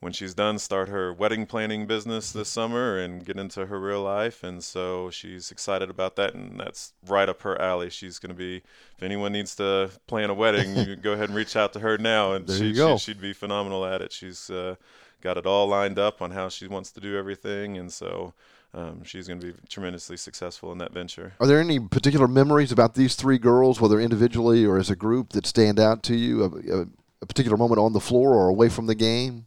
when 0.00 0.12
she's 0.12 0.34
done, 0.34 0.58
start 0.58 0.88
her 0.88 1.12
wedding 1.12 1.46
planning 1.46 1.86
business 1.86 2.30
this 2.30 2.48
summer 2.48 2.98
and 2.98 3.24
get 3.24 3.38
into 3.38 3.66
her 3.66 3.80
real 3.80 4.02
life. 4.02 4.44
And 4.44 4.62
so 4.62 5.10
she's 5.10 5.50
excited 5.50 5.88
about 5.88 6.16
that, 6.16 6.34
and 6.34 6.60
that's 6.60 6.92
right 7.06 7.28
up 7.28 7.42
her 7.42 7.60
alley. 7.60 7.88
She's 7.88 8.18
going 8.18 8.30
to 8.30 8.36
be, 8.36 8.56
if 8.56 9.02
anyone 9.02 9.32
needs 9.32 9.56
to 9.56 9.90
plan 10.06 10.28
a 10.28 10.34
wedding, 10.34 10.76
you 10.76 10.96
go 10.96 11.12
ahead 11.12 11.28
and 11.28 11.36
reach 11.36 11.56
out 11.56 11.72
to 11.74 11.80
her 11.80 11.96
now, 11.96 12.32
and 12.32 12.46
there 12.46 12.58
she, 12.58 12.66
you 12.68 12.74
go. 12.74 12.98
She, 12.98 13.12
would 13.12 13.22
be 13.22 13.32
phenomenal 13.32 13.86
at 13.86 14.02
it. 14.02 14.12
She's 14.12 14.50
uh, 14.50 14.76
got 15.22 15.38
it 15.38 15.46
all 15.46 15.66
lined 15.66 15.98
up 15.98 16.20
on 16.20 16.30
how 16.30 16.50
she 16.50 16.66
wants 16.66 16.92
to 16.92 17.00
do 17.00 17.16
everything, 17.16 17.76
and 17.76 17.92
so. 17.92 18.34
Um, 18.74 19.04
she's 19.04 19.26
going 19.26 19.40
to 19.40 19.52
be 19.52 19.54
tremendously 19.70 20.18
successful 20.18 20.70
in 20.70 20.76
that 20.78 20.92
venture. 20.92 21.32
Are 21.40 21.46
there 21.46 21.60
any 21.60 21.80
particular 21.80 22.28
memories 22.28 22.72
about 22.72 22.92
these 22.92 23.14
three 23.14 23.38
girls, 23.38 23.80
whether 23.80 23.98
individually 23.98 24.66
or 24.66 24.76
as 24.76 24.90
a 24.90 24.96
group, 24.96 25.30
that 25.30 25.46
stand 25.46 25.80
out 25.80 26.02
to 26.02 26.14
you? 26.14 26.42
A, 26.44 26.80
a, 26.80 26.86
a 27.22 27.26
particular 27.26 27.56
moment 27.56 27.80
on 27.80 27.94
the 27.94 28.00
floor 28.00 28.34
or 28.34 28.48
away 28.48 28.68
from 28.68 28.86
the 28.86 28.94
game? 28.94 29.46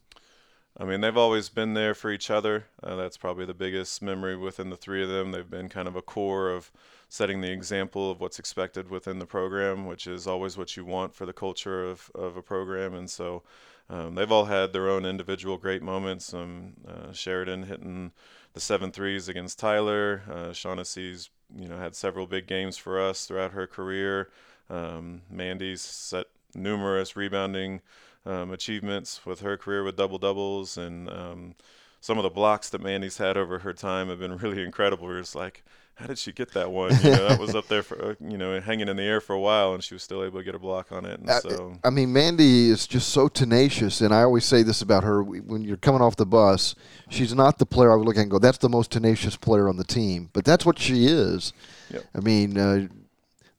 I 0.82 0.86
mean, 0.86 1.02
they've 1.02 1.18
always 1.18 1.50
been 1.50 1.74
there 1.74 1.94
for 1.94 2.10
each 2.10 2.32
other. 2.32 2.68
Uh, 2.82 2.96
that's 2.96 3.18
probably 3.18 3.46
the 3.46 3.54
biggest 3.54 4.02
memory 4.02 4.38
within 4.38 4.70
the 4.70 4.78
three 4.78 5.04
of 5.04 5.10
them. 5.10 5.32
They've 5.32 5.50
been 5.50 5.68
kind 5.68 5.90
of 5.90 5.98
a 5.98 6.02
core 6.02 6.50
of 6.50 6.72
setting 7.10 7.42
the 7.42 7.52
example 7.52 8.10
of 8.10 8.22
what's 8.22 8.40
expected 8.40 8.90
within 8.90 9.20
the 9.20 9.26
program, 9.26 9.86
which 9.86 10.08
is 10.08 10.26
always 10.26 10.58
what 10.58 10.78
you 10.78 10.86
want 10.86 11.14
for 11.14 11.26
the 11.26 11.34
culture 11.34 11.84
of, 11.84 12.10
of 12.16 12.38
a 12.38 12.42
program. 12.42 12.94
And 12.94 13.10
so 13.10 13.44
um, 13.90 14.16
they've 14.16 14.32
all 14.32 14.46
had 14.46 14.72
their 14.72 14.90
own 14.90 15.06
individual 15.06 15.58
great 15.58 15.82
moments. 15.82 16.34
Um, 16.34 16.76
uh, 16.88 17.12
Sheridan 17.12 17.64
hitting 17.64 18.14
the 18.54 18.62
seven 18.62 18.92
threes 18.92 19.28
against 19.28 19.60
Tyler. 19.60 20.24
Uh, 20.32 20.54
Shaughnessy's, 20.54 21.30
you 21.54 21.68
know, 21.68 21.78
had 21.78 21.94
several 21.94 22.26
big 22.26 22.48
games 22.48 22.78
for 22.78 23.02
us 23.02 23.26
throughout 23.26 23.52
her 23.52 23.68
career. 23.68 24.30
Um, 24.70 25.24
Mandy's 25.30 25.82
set 25.82 26.28
numerous 26.56 27.18
rebounding 27.18 27.82
um, 28.26 28.52
achievements 28.52 29.26
with 29.26 29.42
her 29.42 29.58
career 29.58 29.84
with 29.84 29.96
double 29.96 30.18
doubles, 30.18 30.78
and 30.78 31.10
um, 31.10 31.56
some 32.02 32.18
of 32.18 32.24
the 32.24 32.30
blocks 32.30 32.70
that 32.70 32.82
Mandy's 32.82 33.18
had 33.18 33.38
over 33.38 33.60
her 33.60 33.74
time 33.74 34.10
have 34.10 34.20
been 34.20 34.38
really 34.38 34.64
incredible. 34.64 35.06
We're 35.06 35.20
just 35.20 35.36
like, 35.36 35.64
how 36.00 36.08
did 36.08 36.18
she 36.18 36.32
get 36.32 36.54
that 36.54 36.72
one? 36.72 36.96
You 37.04 37.12
know, 37.12 37.28
that 37.28 37.40
was 37.40 37.56
up 37.56 37.68
there 37.68 37.84
for 37.84 38.12
uh, 38.12 38.16
you 38.22 38.38
know 38.38 38.60
hanging 38.62 38.88
in 38.88 38.96
the 38.96 39.04
air 39.04 39.20
for 39.20 39.34
a 39.34 39.40
while, 39.40 39.74
and 39.74 39.84
she 39.84 39.94
was 39.94 40.02
still 40.02 40.24
able 40.24 40.40
to 40.40 40.46
get 40.46 40.56
a 40.56 40.60
block 40.60 40.94
on 40.94 41.06
it. 41.06 41.20
And 41.20 41.30
so, 41.30 41.78
I 41.84 41.90
mean, 41.90 42.14
Mandy 42.14 42.70
is 42.70 42.88
just 42.88 43.10
so 43.10 43.28
tenacious, 43.28 44.00
and 44.00 44.14
I 44.14 44.22
always 44.22 44.46
say 44.46 44.64
this 44.64 44.82
about 44.82 45.04
her: 45.04 45.22
when 45.22 45.64
you're 45.64 45.78
coming 45.78 46.02
off 46.02 46.16
the 46.16 46.26
bus, 46.26 46.74
she's 47.10 47.34
not 47.34 47.58
the 47.58 47.66
player 47.66 47.92
I 47.92 47.96
would 47.96 48.06
look 48.06 48.16
at 48.16 48.22
and 48.22 48.32
go, 48.32 48.40
"That's 48.40 48.60
the 48.60 48.70
most 48.70 48.92
tenacious 48.92 49.36
player 49.36 49.68
on 49.68 49.76
the 49.76 49.84
team," 49.84 50.30
but 50.32 50.46
that's 50.46 50.66
what 50.66 50.80
she 50.80 51.08
is. 51.08 51.52
Yep. 51.92 52.04
I 52.16 52.20
mean, 52.22 52.58
uh, 52.58 52.88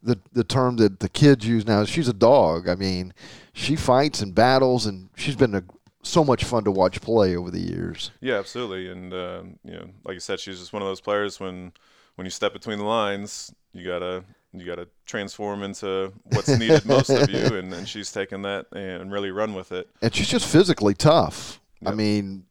the 0.02 0.19
the 0.33 0.45
term 0.45 0.76
that 0.76 1.00
the 1.00 1.09
kids 1.09 1.47
use 1.47 1.66
now 1.66 1.80
is 1.80 1.88
she's 1.88 2.09
a 2.09 2.12
dog. 2.12 2.69
I 2.69 2.75
mean, 2.75 3.12
she 3.52 3.76
fights 3.76 4.21
and 4.21 4.35
battles, 4.35 4.87
and 4.87 5.11
she's 5.16 5.37
been 5.37 5.54
a, 5.54 5.62
so 6.02 6.25
much 6.25 6.45
fun 6.45 6.64
to 6.64 6.71
watch 6.71 7.00
play 7.00 7.37
over 7.37 7.50
the 7.50 7.61
years. 7.61 8.11
Yeah, 8.21 8.38
absolutely, 8.38 8.90
and 8.90 9.12
uh, 9.12 9.42
you 9.64 9.73
know, 9.73 9.90
like 10.04 10.16
I 10.16 10.19
said, 10.19 10.40
she's 10.40 10.59
just 10.59 10.73
one 10.73 10.83
of 10.83 10.88
those 10.88 11.00
players 11.00 11.40
when 11.40 11.73
when 12.16 12.25
you 12.26 12.30
step 12.30 12.52
between 12.52 12.78
the 12.78 12.85
lines, 12.85 13.52
you 13.73 13.87
gotta 13.87 14.25
you 14.52 14.64
gotta 14.64 14.88
transform 15.07 15.62
into 15.62 16.12
what's 16.25 16.49
needed 16.49 16.85
most 16.85 17.11
of 17.11 17.30
you, 17.30 17.57
and, 17.57 17.73
and 17.73 17.88
she's 17.88 18.11
taken 18.12 18.42
that 18.42 18.66
and 18.73 19.12
really 19.12 19.30
run 19.30 19.54
with 19.54 19.73
it. 19.73 19.88
And 20.02 20.14
she's 20.14 20.28
just 20.28 20.47
physically 20.47 20.95
tough. 20.95 21.61
Yep. 21.83 21.92
I 21.92 21.95
mean, 21.95 22.45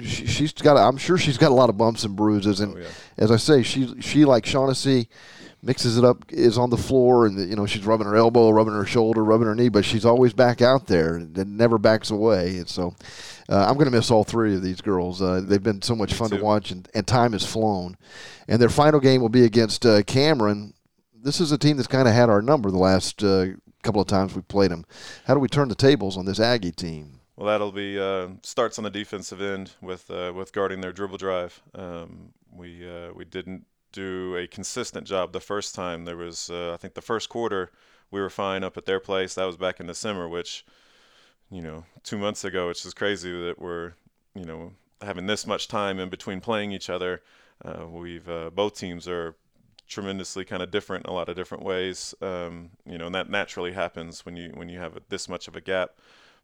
she, 0.00 0.26
she's 0.26 0.52
got. 0.52 0.76
I'm 0.76 0.96
sure 0.96 1.18
she's 1.18 1.38
got 1.38 1.50
a 1.50 1.54
lot 1.54 1.70
of 1.70 1.76
bumps 1.76 2.04
and 2.04 2.16
bruises, 2.16 2.60
and 2.60 2.76
oh, 2.76 2.78
yeah. 2.78 2.88
as 3.18 3.30
I 3.30 3.36
say, 3.36 3.62
she 3.62 4.00
she 4.00 4.24
like 4.24 4.46
Shaughnessy 4.46 5.08
mixes 5.64 5.96
it 5.96 6.04
up, 6.04 6.24
is 6.28 6.58
on 6.58 6.70
the 6.70 6.76
floor, 6.76 7.26
and 7.26 7.48
you 7.48 7.56
know 7.56 7.66
she's 7.66 7.86
rubbing 7.86 8.06
her 8.06 8.16
elbow, 8.16 8.50
rubbing 8.50 8.74
her 8.74 8.84
shoulder, 8.84 9.24
rubbing 9.24 9.46
her 9.46 9.54
knee, 9.54 9.68
but 9.68 9.84
she's 9.84 10.04
always 10.04 10.32
back 10.32 10.60
out 10.62 10.86
there 10.86 11.16
and 11.16 11.36
never 11.56 11.78
backs 11.78 12.10
away. 12.10 12.58
And 12.58 12.68
so 12.68 12.94
uh, 13.48 13.66
I'm 13.66 13.74
going 13.74 13.86
to 13.86 13.90
miss 13.90 14.10
all 14.10 14.24
three 14.24 14.54
of 14.54 14.62
these 14.62 14.80
girls. 14.80 15.20
Uh, 15.20 15.40
they've 15.44 15.62
been 15.62 15.82
so 15.82 15.96
much 15.96 16.12
Me 16.12 16.18
fun 16.18 16.30
too. 16.30 16.38
to 16.38 16.44
watch, 16.44 16.70
and, 16.70 16.88
and 16.94 17.06
time 17.06 17.32
has 17.32 17.46
flown. 17.46 17.96
And 18.46 18.60
their 18.60 18.68
final 18.68 19.00
game 19.00 19.20
will 19.20 19.28
be 19.28 19.44
against 19.44 19.84
uh, 19.86 20.02
Cameron. 20.02 20.74
This 21.14 21.40
is 21.40 21.52
a 21.52 21.58
team 21.58 21.76
that's 21.76 21.88
kind 21.88 22.06
of 22.06 22.14
had 22.14 22.28
our 22.28 22.42
number 22.42 22.70
the 22.70 22.78
last 22.78 23.24
uh, 23.24 23.46
couple 23.82 24.02
of 24.02 24.06
times 24.08 24.34
we 24.34 24.42
played 24.42 24.70
them. 24.70 24.84
How 25.26 25.34
do 25.34 25.40
we 25.40 25.48
turn 25.48 25.68
the 25.68 25.74
tables 25.74 26.16
on 26.16 26.26
this 26.26 26.40
Aggie 26.40 26.72
team? 26.72 27.20
Well, 27.36 27.48
that'll 27.48 27.72
be 27.72 27.98
uh, 27.98 28.28
starts 28.42 28.78
on 28.78 28.84
the 28.84 28.90
defensive 28.90 29.40
end 29.40 29.72
with 29.80 30.08
uh, 30.10 30.32
with 30.34 30.52
guarding 30.52 30.80
their 30.80 30.92
dribble 30.92 31.18
drive. 31.18 31.60
Um, 31.74 32.32
we 32.52 32.88
uh, 32.88 33.12
we 33.12 33.24
didn't 33.24 33.66
do 33.94 34.36
a 34.36 34.46
consistent 34.46 35.06
job 35.06 35.32
the 35.32 35.40
first 35.40 35.74
time. 35.74 36.04
There 36.04 36.16
was 36.16 36.50
uh, 36.50 36.74
I 36.74 36.76
think 36.76 36.94
the 36.94 37.00
first 37.00 37.28
quarter 37.28 37.70
we 38.10 38.20
were 38.20 38.30
fine 38.30 38.64
up 38.64 38.76
at 38.76 38.86
their 38.86 39.00
place. 39.00 39.34
That 39.34 39.44
was 39.44 39.56
back 39.56 39.80
in 39.80 39.86
December, 39.86 40.28
which 40.28 40.66
you 41.50 41.62
know 41.62 41.84
two 42.02 42.18
months 42.18 42.44
ago, 42.44 42.68
which 42.68 42.84
is 42.84 42.92
crazy 42.92 43.30
that 43.46 43.58
we're 43.58 43.92
you 44.34 44.44
know 44.44 44.72
having 45.00 45.26
this 45.26 45.46
much 45.46 45.68
time 45.68 45.98
in 45.98 46.08
between 46.08 46.40
playing 46.40 46.72
each 46.72 46.90
other. 46.90 47.22
Uh, 47.64 47.86
we've 47.86 48.28
uh, 48.28 48.50
both 48.50 48.76
teams 48.76 49.06
are 49.06 49.36
tremendously 49.86 50.44
kind 50.44 50.62
of 50.62 50.70
different 50.70 51.06
in 51.06 51.10
a 51.10 51.14
lot 51.14 51.28
of 51.28 51.36
different 51.36 51.62
ways. 51.62 52.14
Um, 52.20 52.70
you 52.84 52.98
know, 52.98 53.06
and 53.06 53.14
that 53.14 53.30
naturally 53.30 53.72
happens 53.72 54.26
when 54.26 54.36
you 54.36 54.50
when 54.54 54.68
you 54.68 54.80
have 54.80 54.98
this 55.08 55.28
much 55.28 55.46
of 55.46 55.54
a 55.54 55.60
gap 55.60 55.90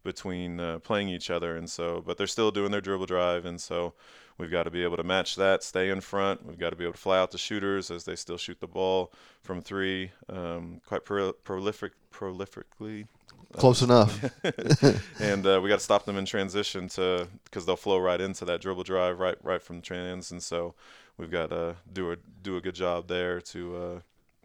between 0.02 0.61
uh, 0.61 0.78
playing 0.80 1.09
each 1.09 1.30
other. 1.30 1.57
And 1.57 1.69
so, 1.69 2.02
but 2.04 2.16
they're 2.16 2.26
still 2.26 2.50
doing 2.50 2.71
their 2.71 2.80
dribble 2.80 3.07
drive, 3.07 3.45
and 3.45 3.61
so 3.61 3.95
we've 4.38 4.50
got 4.50 4.64
to 4.64 4.71
be 4.71 4.83
able 4.83 4.97
to 4.97 5.04
match 5.04 5.37
that, 5.37 5.62
stay 5.62 5.90
in 5.90 6.00
front. 6.00 6.45
We've 6.45 6.59
got 6.59 6.71
to 6.71 6.76
be 6.76 6.85
able 6.85 6.95
to 6.95 6.99
fly 6.99 7.19
out 7.19 7.30
the 7.30 7.38
shooters 7.38 7.90
as 7.90 8.04
they 8.04 8.16
still 8.16 8.38
shoot 8.38 8.61
the 8.61 8.66
ball 8.66 9.12
from 9.42 9.61
three, 9.61 10.11
um, 10.28 10.80
quite 10.87 11.04
pro- 11.04 11.33
prolific, 11.33 11.92
prolifically. 12.12 13.07
Close 13.52 13.83
enough. 13.83 14.25
and 15.21 15.47
uh, 15.47 15.61
we 15.62 15.69
got 15.69 15.78
to 15.78 15.85
stop 15.85 16.04
them 16.04 16.16
in 16.16 16.25
transition 16.25 16.88
to 16.88 17.26
because 17.45 17.66
they'll 17.66 17.76
flow 17.76 17.99
right 17.99 18.21
into 18.21 18.45
that 18.45 18.61
dribble 18.61 18.85
drive 18.85 19.19
right 19.19 19.37
right 19.42 19.61
from 19.61 19.76
the 19.76 19.83
trans, 19.83 20.30
and 20.30 20.40
so 20.40 20.75
we've 21.16 21.33
got 21.33 21.50
to 21.50 21.75
do 21.92 22.12
a 22.12 22.16
do 22.42 22.57
a 22.57 22.61
good 22.61 22.76
job 22.76 23.09
there 23.09 23.40
to 23.40 23.76
uh, 23.76 24.00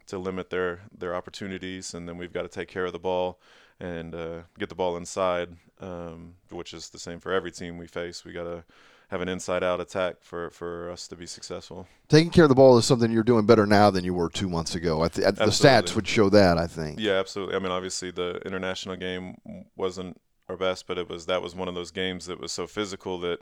to 0.08 0.18
limit 0.18 0.50
their 0.50 0.80
their 0.96 1.14
opportunities, 1.14 1.94
and 1.94 2.08
then 2.08 2.18
we've 2.18 2.32
got 2.32 2.42
to 2.42 2.48
take 2.48 2.66
care 2.66 2.84
of 2.84 2.92
the 2.92 2.98
ball 2.98 3.38
and 3.80 4.14
uh, 4.14 4.42
get 4.58 4.68
the 4.68 4.74
ball 4.74 4.96
inside, 4.96 5.50
um, 5.80 6.34
which 6.50 6.72
is 6.72 6.90
the 6.90 6.98
same 6.98 7.20
for 7.20 7.32
every 7.32 7.50
team 7.50 7.78
we 7.78 7.86
face. 7.86 8.24
We 8.24 8.32
got 8.32 8.44
to 8.44 8.64
have 9.08 9.20
an 9.20 9.28
inside-out 9.28 9.80
attack 9.80 10.16
for, 10.20 10.50
for 10.50 10.90
us 10.90 11.06
to 11.08 11.14
be 11.14 11.26
successful. 11.26 11.86
Taking 12.08 12.30
care 12.30 12.44
of 12.44 12.48
the 12.48 12.56
ball 12.56 12.76
is 12.76 12.84
something 12.84 13.12
you're 13.12 13.22
doing 13.22 13.46
better 13.46 13.64
now 13.64 13.88
than 13.90 14.04
you 14.04 14.12
were 14.14 14.28
two 14.28 14.48
months 14.48 14.74
ago. 14.74 15.02
I 15.02 15.08
th- 15.08 15.34
the 15.34 15.44
stats 15.46 15.94
would 15.94 16.08
show 16.08 16.28
that. 16.30 16.58
I 16.58 16.66
think. 16.66 16.98
Yeah, 16.98 17.12
absolutely. 17.12 17.54
I 17.54 17.60
mean, 17.60 17.70
obviously 17.70 18.10
the 18.10 18.40
international 18.44 18.96
game 18.96 19.36
wasn't 19.76 20.20
our 20.48 20.56
best, 20.56 20.86
but 20.86 20.98
it 20.98 21.08
was 21.08 21.26
that 21.26 21.42
was 21.42 21.54
one 21.54 21.68
of 21.68 21.74
those 21.74 21.90
games 21.92 22.26
that 22.26 22.40
was 22.40 22.50
so 22.50 22.66
physical 22.66 23.20
that 23.20 23.40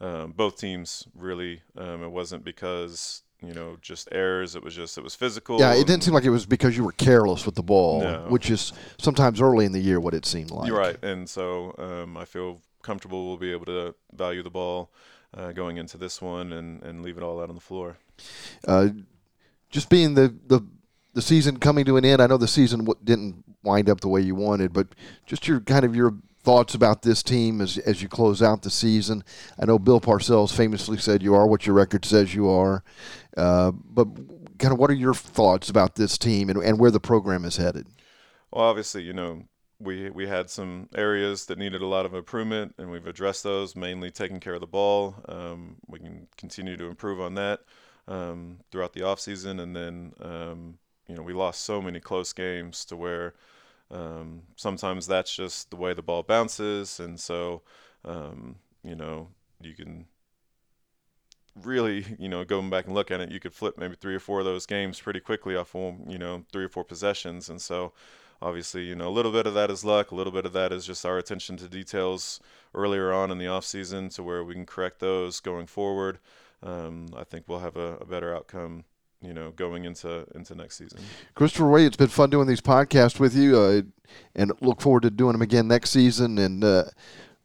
um, 0.00 0.32
both 0.32 0.58
teams 0.58 1.06
really. 1.14 1.62
Um, 1.76 2.02
it 2.02 2.10
wasn't 2.10 2.44
because 2.44 3.22
you 3.46 3.54
know 3.54 3.76
just 3.82 4.08
errors. 4.12 4.54
It 4.56 4.62
was 4.62 4.74
just 4.74 4.96
it 4.98 5.04
was 5.04 5.14
physical. 5.14 5.58
Yeah, 5.58 5.74
it 5.74 5.86
didn't 5.86 6.02
seem 6.04 6.14
like 6.14 6.24
it 6.24 6.30
was 6.30 6.46
because 6.46 6.76
you 6.76 6.84
were 6.84 6.92
careless 6.92 7.46
with 7.46 7.54
the 7.54 7.62
ball, 7.62 8.02
No. 8.02 8.26
which 8.28 8.50
is 8.50 8.72
sometimes 8.98 9.40
early 9.40 9.64
in 9.64 9.72
the 9.72 9.80
year 9.80 10.00
what 10.00 10.14
it 10.14 10.24
seemed 10.26 10.50
like. 10.50 10.68
You're 10.68 10.78
right, 10.78 10.96
and 11.02 11.28
so 11.28 11.74
um, 11.78 12.16
I 12.16 12.24
feel 12.24 12.60
comfortable 12.82 13.26
we'll 13.28 13.36
be 13.38 13.52
able 13.52 13.66
to 13.66 13.94
value 14.14 14.42
the 14.42 14.50
ball 14.50 14.90
uh, 15.36 15.52
going 15.52 15.78
into 15.78 15.96
this 15.96 16.20
one 16.20 16.52
and, 16.52 16.82
and 16.82 17.02
leave 17.02 17.16
it 17.16 17.22
all 17.22 17.40
out 17.40 17.48
on 17.48 17.54
the 17.54 17.60
floor. 17.60 17.96
Uh, 18.68 18.88
just 19.70 19.88
being 19.88 20.14
the, 20.14 20.34
the 20.46 20.60
the 21.14 21.22
season 21.22 21.58
coming 21.58 21.84
to 21.84 21.96
an 21.96 22.04
end, 22.04 22.20
I 22.20 22.26
know 22.26 22.36
the 22.36 22.48
season 22.48 22.80
w- 22.80 22.98
didn't 23.04 23.44
wind 23.62 23.88
up 23.88 24.00
the 24.00 24.08
way 24.08 24.20
you 24.20 24.34
wanted, 24.34 24.72
but 24.72 24.88
just 25.26 25.46
your 25.48 25.60
kind 25.60 25.84
of 25.84 25.94
your 25.96 26.14
thoughts 26.44 26.74
about 26.74 27.02
this 27.02 27.22
team 27.22 27.60
as 27.60 27.78
as 27.78 28.02
you 28.02 28.08
close 28.08 28.42
out 28.42 28.62
the 28.62 28.70
season. 28.70 29.24
I 29.58 29.64
know 29.64 29.78
Bill 29.78 30.00
Parcells 30.00 30.54
famously 30.54 30.98
said, 30.98 31.22
"You 31.22 31.34
are 31.34 31.46
what 31.46 31.66
your 31.66 31.74
record 31.74 32.04
says 32.04 32.34
you 32.34 32.48
are," 32.48 32.84
uh, 33.36 33.72
but 33.72 34.06
kind 34.58 34.72
of 34.72 34.78
what 34.78 34.90
are 34.90 34.94
your 34.94 35.14
thoughts 35.14 35.68
about 35.68 35.96
this 35.96 36.16
team 36.18 36.48
and, 36.50 36.62
and 36.62 36.78
where 36.78 36.90
the 36.90 37.00
program 37.00 37.44
is 37.44 37.56
headed? 37.56 37.86
Well, 38.52 38.64
obviously, 38.64 39.02
you 39.02 39.12
know, 39.12 39.44
we 39.80 40.10
we 40.10 40.26
had 40.26 40.50
some 40.50 40.88
areas 40.94 41.46
that 41.46 41.58
needed 41.58 41.82
a 41.82 41.86
lot 41.86 42.06
of 42.06 42.14
improvement, 42.14 42.74
and 42.78 42.90
we've 42.90 43.06
addressed 43.06 43.42
those. 43.42 43.74
Mainly 43.74 44.10
taking 44.10 44.40
care 44.40 44.54
of 44.54 44.60
the 44.60 44.66
ball. 44.66 45.16
Um, 45.28 45.76
we 45.88 45.98
can 45.98 46.28
continue 46.36 46.76
to 46.76 46.84
improve 46.84 47.20
on 47.20 47.34
that 47.34 47.60
um, 48.06 48.58
throughout 48.70 48.92
the 48.92 49.02
off 49.02 49.18
season, 49.18 49.60
and 49.60 49.74
then 49.74 50.12
um, 50.20 50.78
you 51.08 51.16
know 51.16 51.22
we 51.22 51.32
lost 51.32 51.62
so 51.62 51.80
many 51.80 52.00
close 52.00 52.32
games 52.32 52.84
to 52.86 52.96
where 52.96 53.34
um, 53.90 54.42
sometimes 54.56 55.06
that's 55.06 55.34
just 55.34 55.70
the 55.70 55.76
way 55.76 55.94
the 55.94 56.02
ball 56.02 56.22
bounces, 56.22 57.00
and 57.00 57.18
so 57.18 57.62
um, 58.04 58.56
you 58.82 58.94
know 58.94 59.28
you 59.60 59.74
can 59.74 60.06
really, 61.62 62.04
you 62.18 62.28
know, 62.28 62.44
going 62.44 62.70
back 62.70 62.86
and 62.86 62.94
look 62.94 63.10
at 63.10 63.20
it, 63.20 63.30
you 63.30 63.40
could 63.40 63.54
flip 63.54 63.78
maybe 63.78 63.94
three 63.94 64.14
or 64.14 64.20
four 64.20 64.40
of 64.40 64.44
those 64.44 64.66
games 64.66 65.00
pretty 65.00 65.20
quickly 65.20 65.56
off 65.56 65.74
of, 65.74 65.94
you 66.08 66.18
know, 66.18 66.44
three 66.52 66.64
or 66.64 66.68
four 66.68 66.84
possessions. 66.84 67.48
And 67.48 67.60
so, 67.60 67.92
obviously, 68.42 68.84
you 68.84 68.94
know, 68.94 69.08
a 69.08 69.10
little 69.10 69.32
bit 69.32 69.46
of 69.46 69.54
that 69.54 69.70
is 69.70 69.84
luck, 69.84 70.10
a 70.10 70.14
little 70.14 70.32
bit 70.32 70.46
of 70.46 70.52
that 70.52 70.72
is 70.72 70.86
just 70.86 71.06
our 71.06 71.18
attention 71.18 71.56
to 71.58 71.68
details 71.68 72.40
earlier 72.74 73.12
on 73.12 73.30
in 73.30 73.38
the 73.38 73.46
off 73.46 73.64
season 73.64 74.08
to 74.10 74.22
where 74.22 74.42
we 74.42 74.54
can 74.54 74.66
correct 74.66 74.98
those 75.00 75.40
going 75.40 75.66
forward. 75.66 76.18
Um, 76.62 77.06
I 77.16 77.24
think 77.24 77.44
we'll 77.46 77.60
have 77.60 77.76
a, 77.76 77.96
a 77.98 78.06
better 78.06 78.34
outcome 78.34 78.84
you 79.24 79.34
know, 79.34 79.52
going 79.52 79.84
into 79.84 80.26
into 80.34 80.54
next 80.54 80.76
season. 80.76 81.00
Christopher 81.34 81.66
Ray, 81.66 81.86
it's 81.86 81.96
been 81.96 82.08
fun 82.08 82.30
doing 82.30 82.46
these 82.46 82.60
podcasts 82.60 83.18
with 83.18 83.34
you, 83.34 83.58
uh, 83.58 83.82
and 84.34 84.52
look 84.60 84.80
forward 84.80 85.02
to 85.02 85.10
doing 85.10 85.32
them 85.32 85.42
again 85.42 85.68
next 85.68 85.90
season. 85.90 86.38
And 86.38 86.62
uh, 86.62 86.84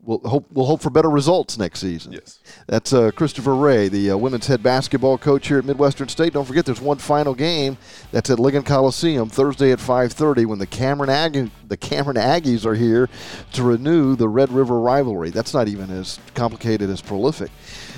we'll 0.04 0.20
hope 0.20 0.46
we'll 0.52 0.66
hope 0.66 0.82
for 0.82 0.90
better 0.90 1.10
results 1.10 1.58
next 1.58 1.80
season. 1.80 2.14
Yes. 2.14 2.40
That's 2.68 2.94
uh, 2.94 3.12
Christopher 3.12 3.56
Ray, 3.56 3.88
the 3.88 4.12
uh, 4.12 4.18
women's 4.18 4.48
head 4.48 4.64
basketball 4.64 5.18
coach 5.18 5.48
here 5.48 5.60
at 5.60 5.66
Midwestern 5.66 6.08
State. 6.08 6.34
Don't 6.34 6.46
forget, 6.46 6.66
there's 6.66 6.82
one 6.82 6.98
final 6.98 7.34
game 7.34 7.78
that's 8.12 8.30
at 8.30 8.38
Ligon 8.38 8.66
Coliseum 8.66 9.30
Thursday 9.30 9.72
at 9.72 9.80
5:30 9.80 10.46
when 10.46 10.60
the 10.60 10.68
Cameron 10.68 11.10
Aggie, 11.10 11.52
the 11.68 11.78
Cameron 11.78 12.18
Aggies 12.18 12.66
are 12.66 12.76
here 12.76 13.10
to 13.54 13.64
renew 13.64 14.16
the 14.16 14.28
Red 14.28 14.52
River 14.52 14.80
rivalry. 14.80 15.30
That's 15.30 15.54
not 15.54 15.68
even 15.68 15.90
as 15.90 16.20
complicated 16.34 16.90
as 16.90 17.02
prolific. 17.02 17.52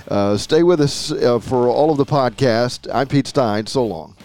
Uh, 0.07 0.37
stay 0.37 0.63
with 0.63 0.81
us 0.81 1.11
uh, 1.11 1.39
for 1.39 1.67
all 1.67 1.91
of 1.91 1.97
the 1.97 2.05
podcast. 2.05 2.93
I'm 2.93 3.07
Pete 3.07 3.27
Stein. 3.27 3.67
So 3.67 3.85
long. 3.85 4.15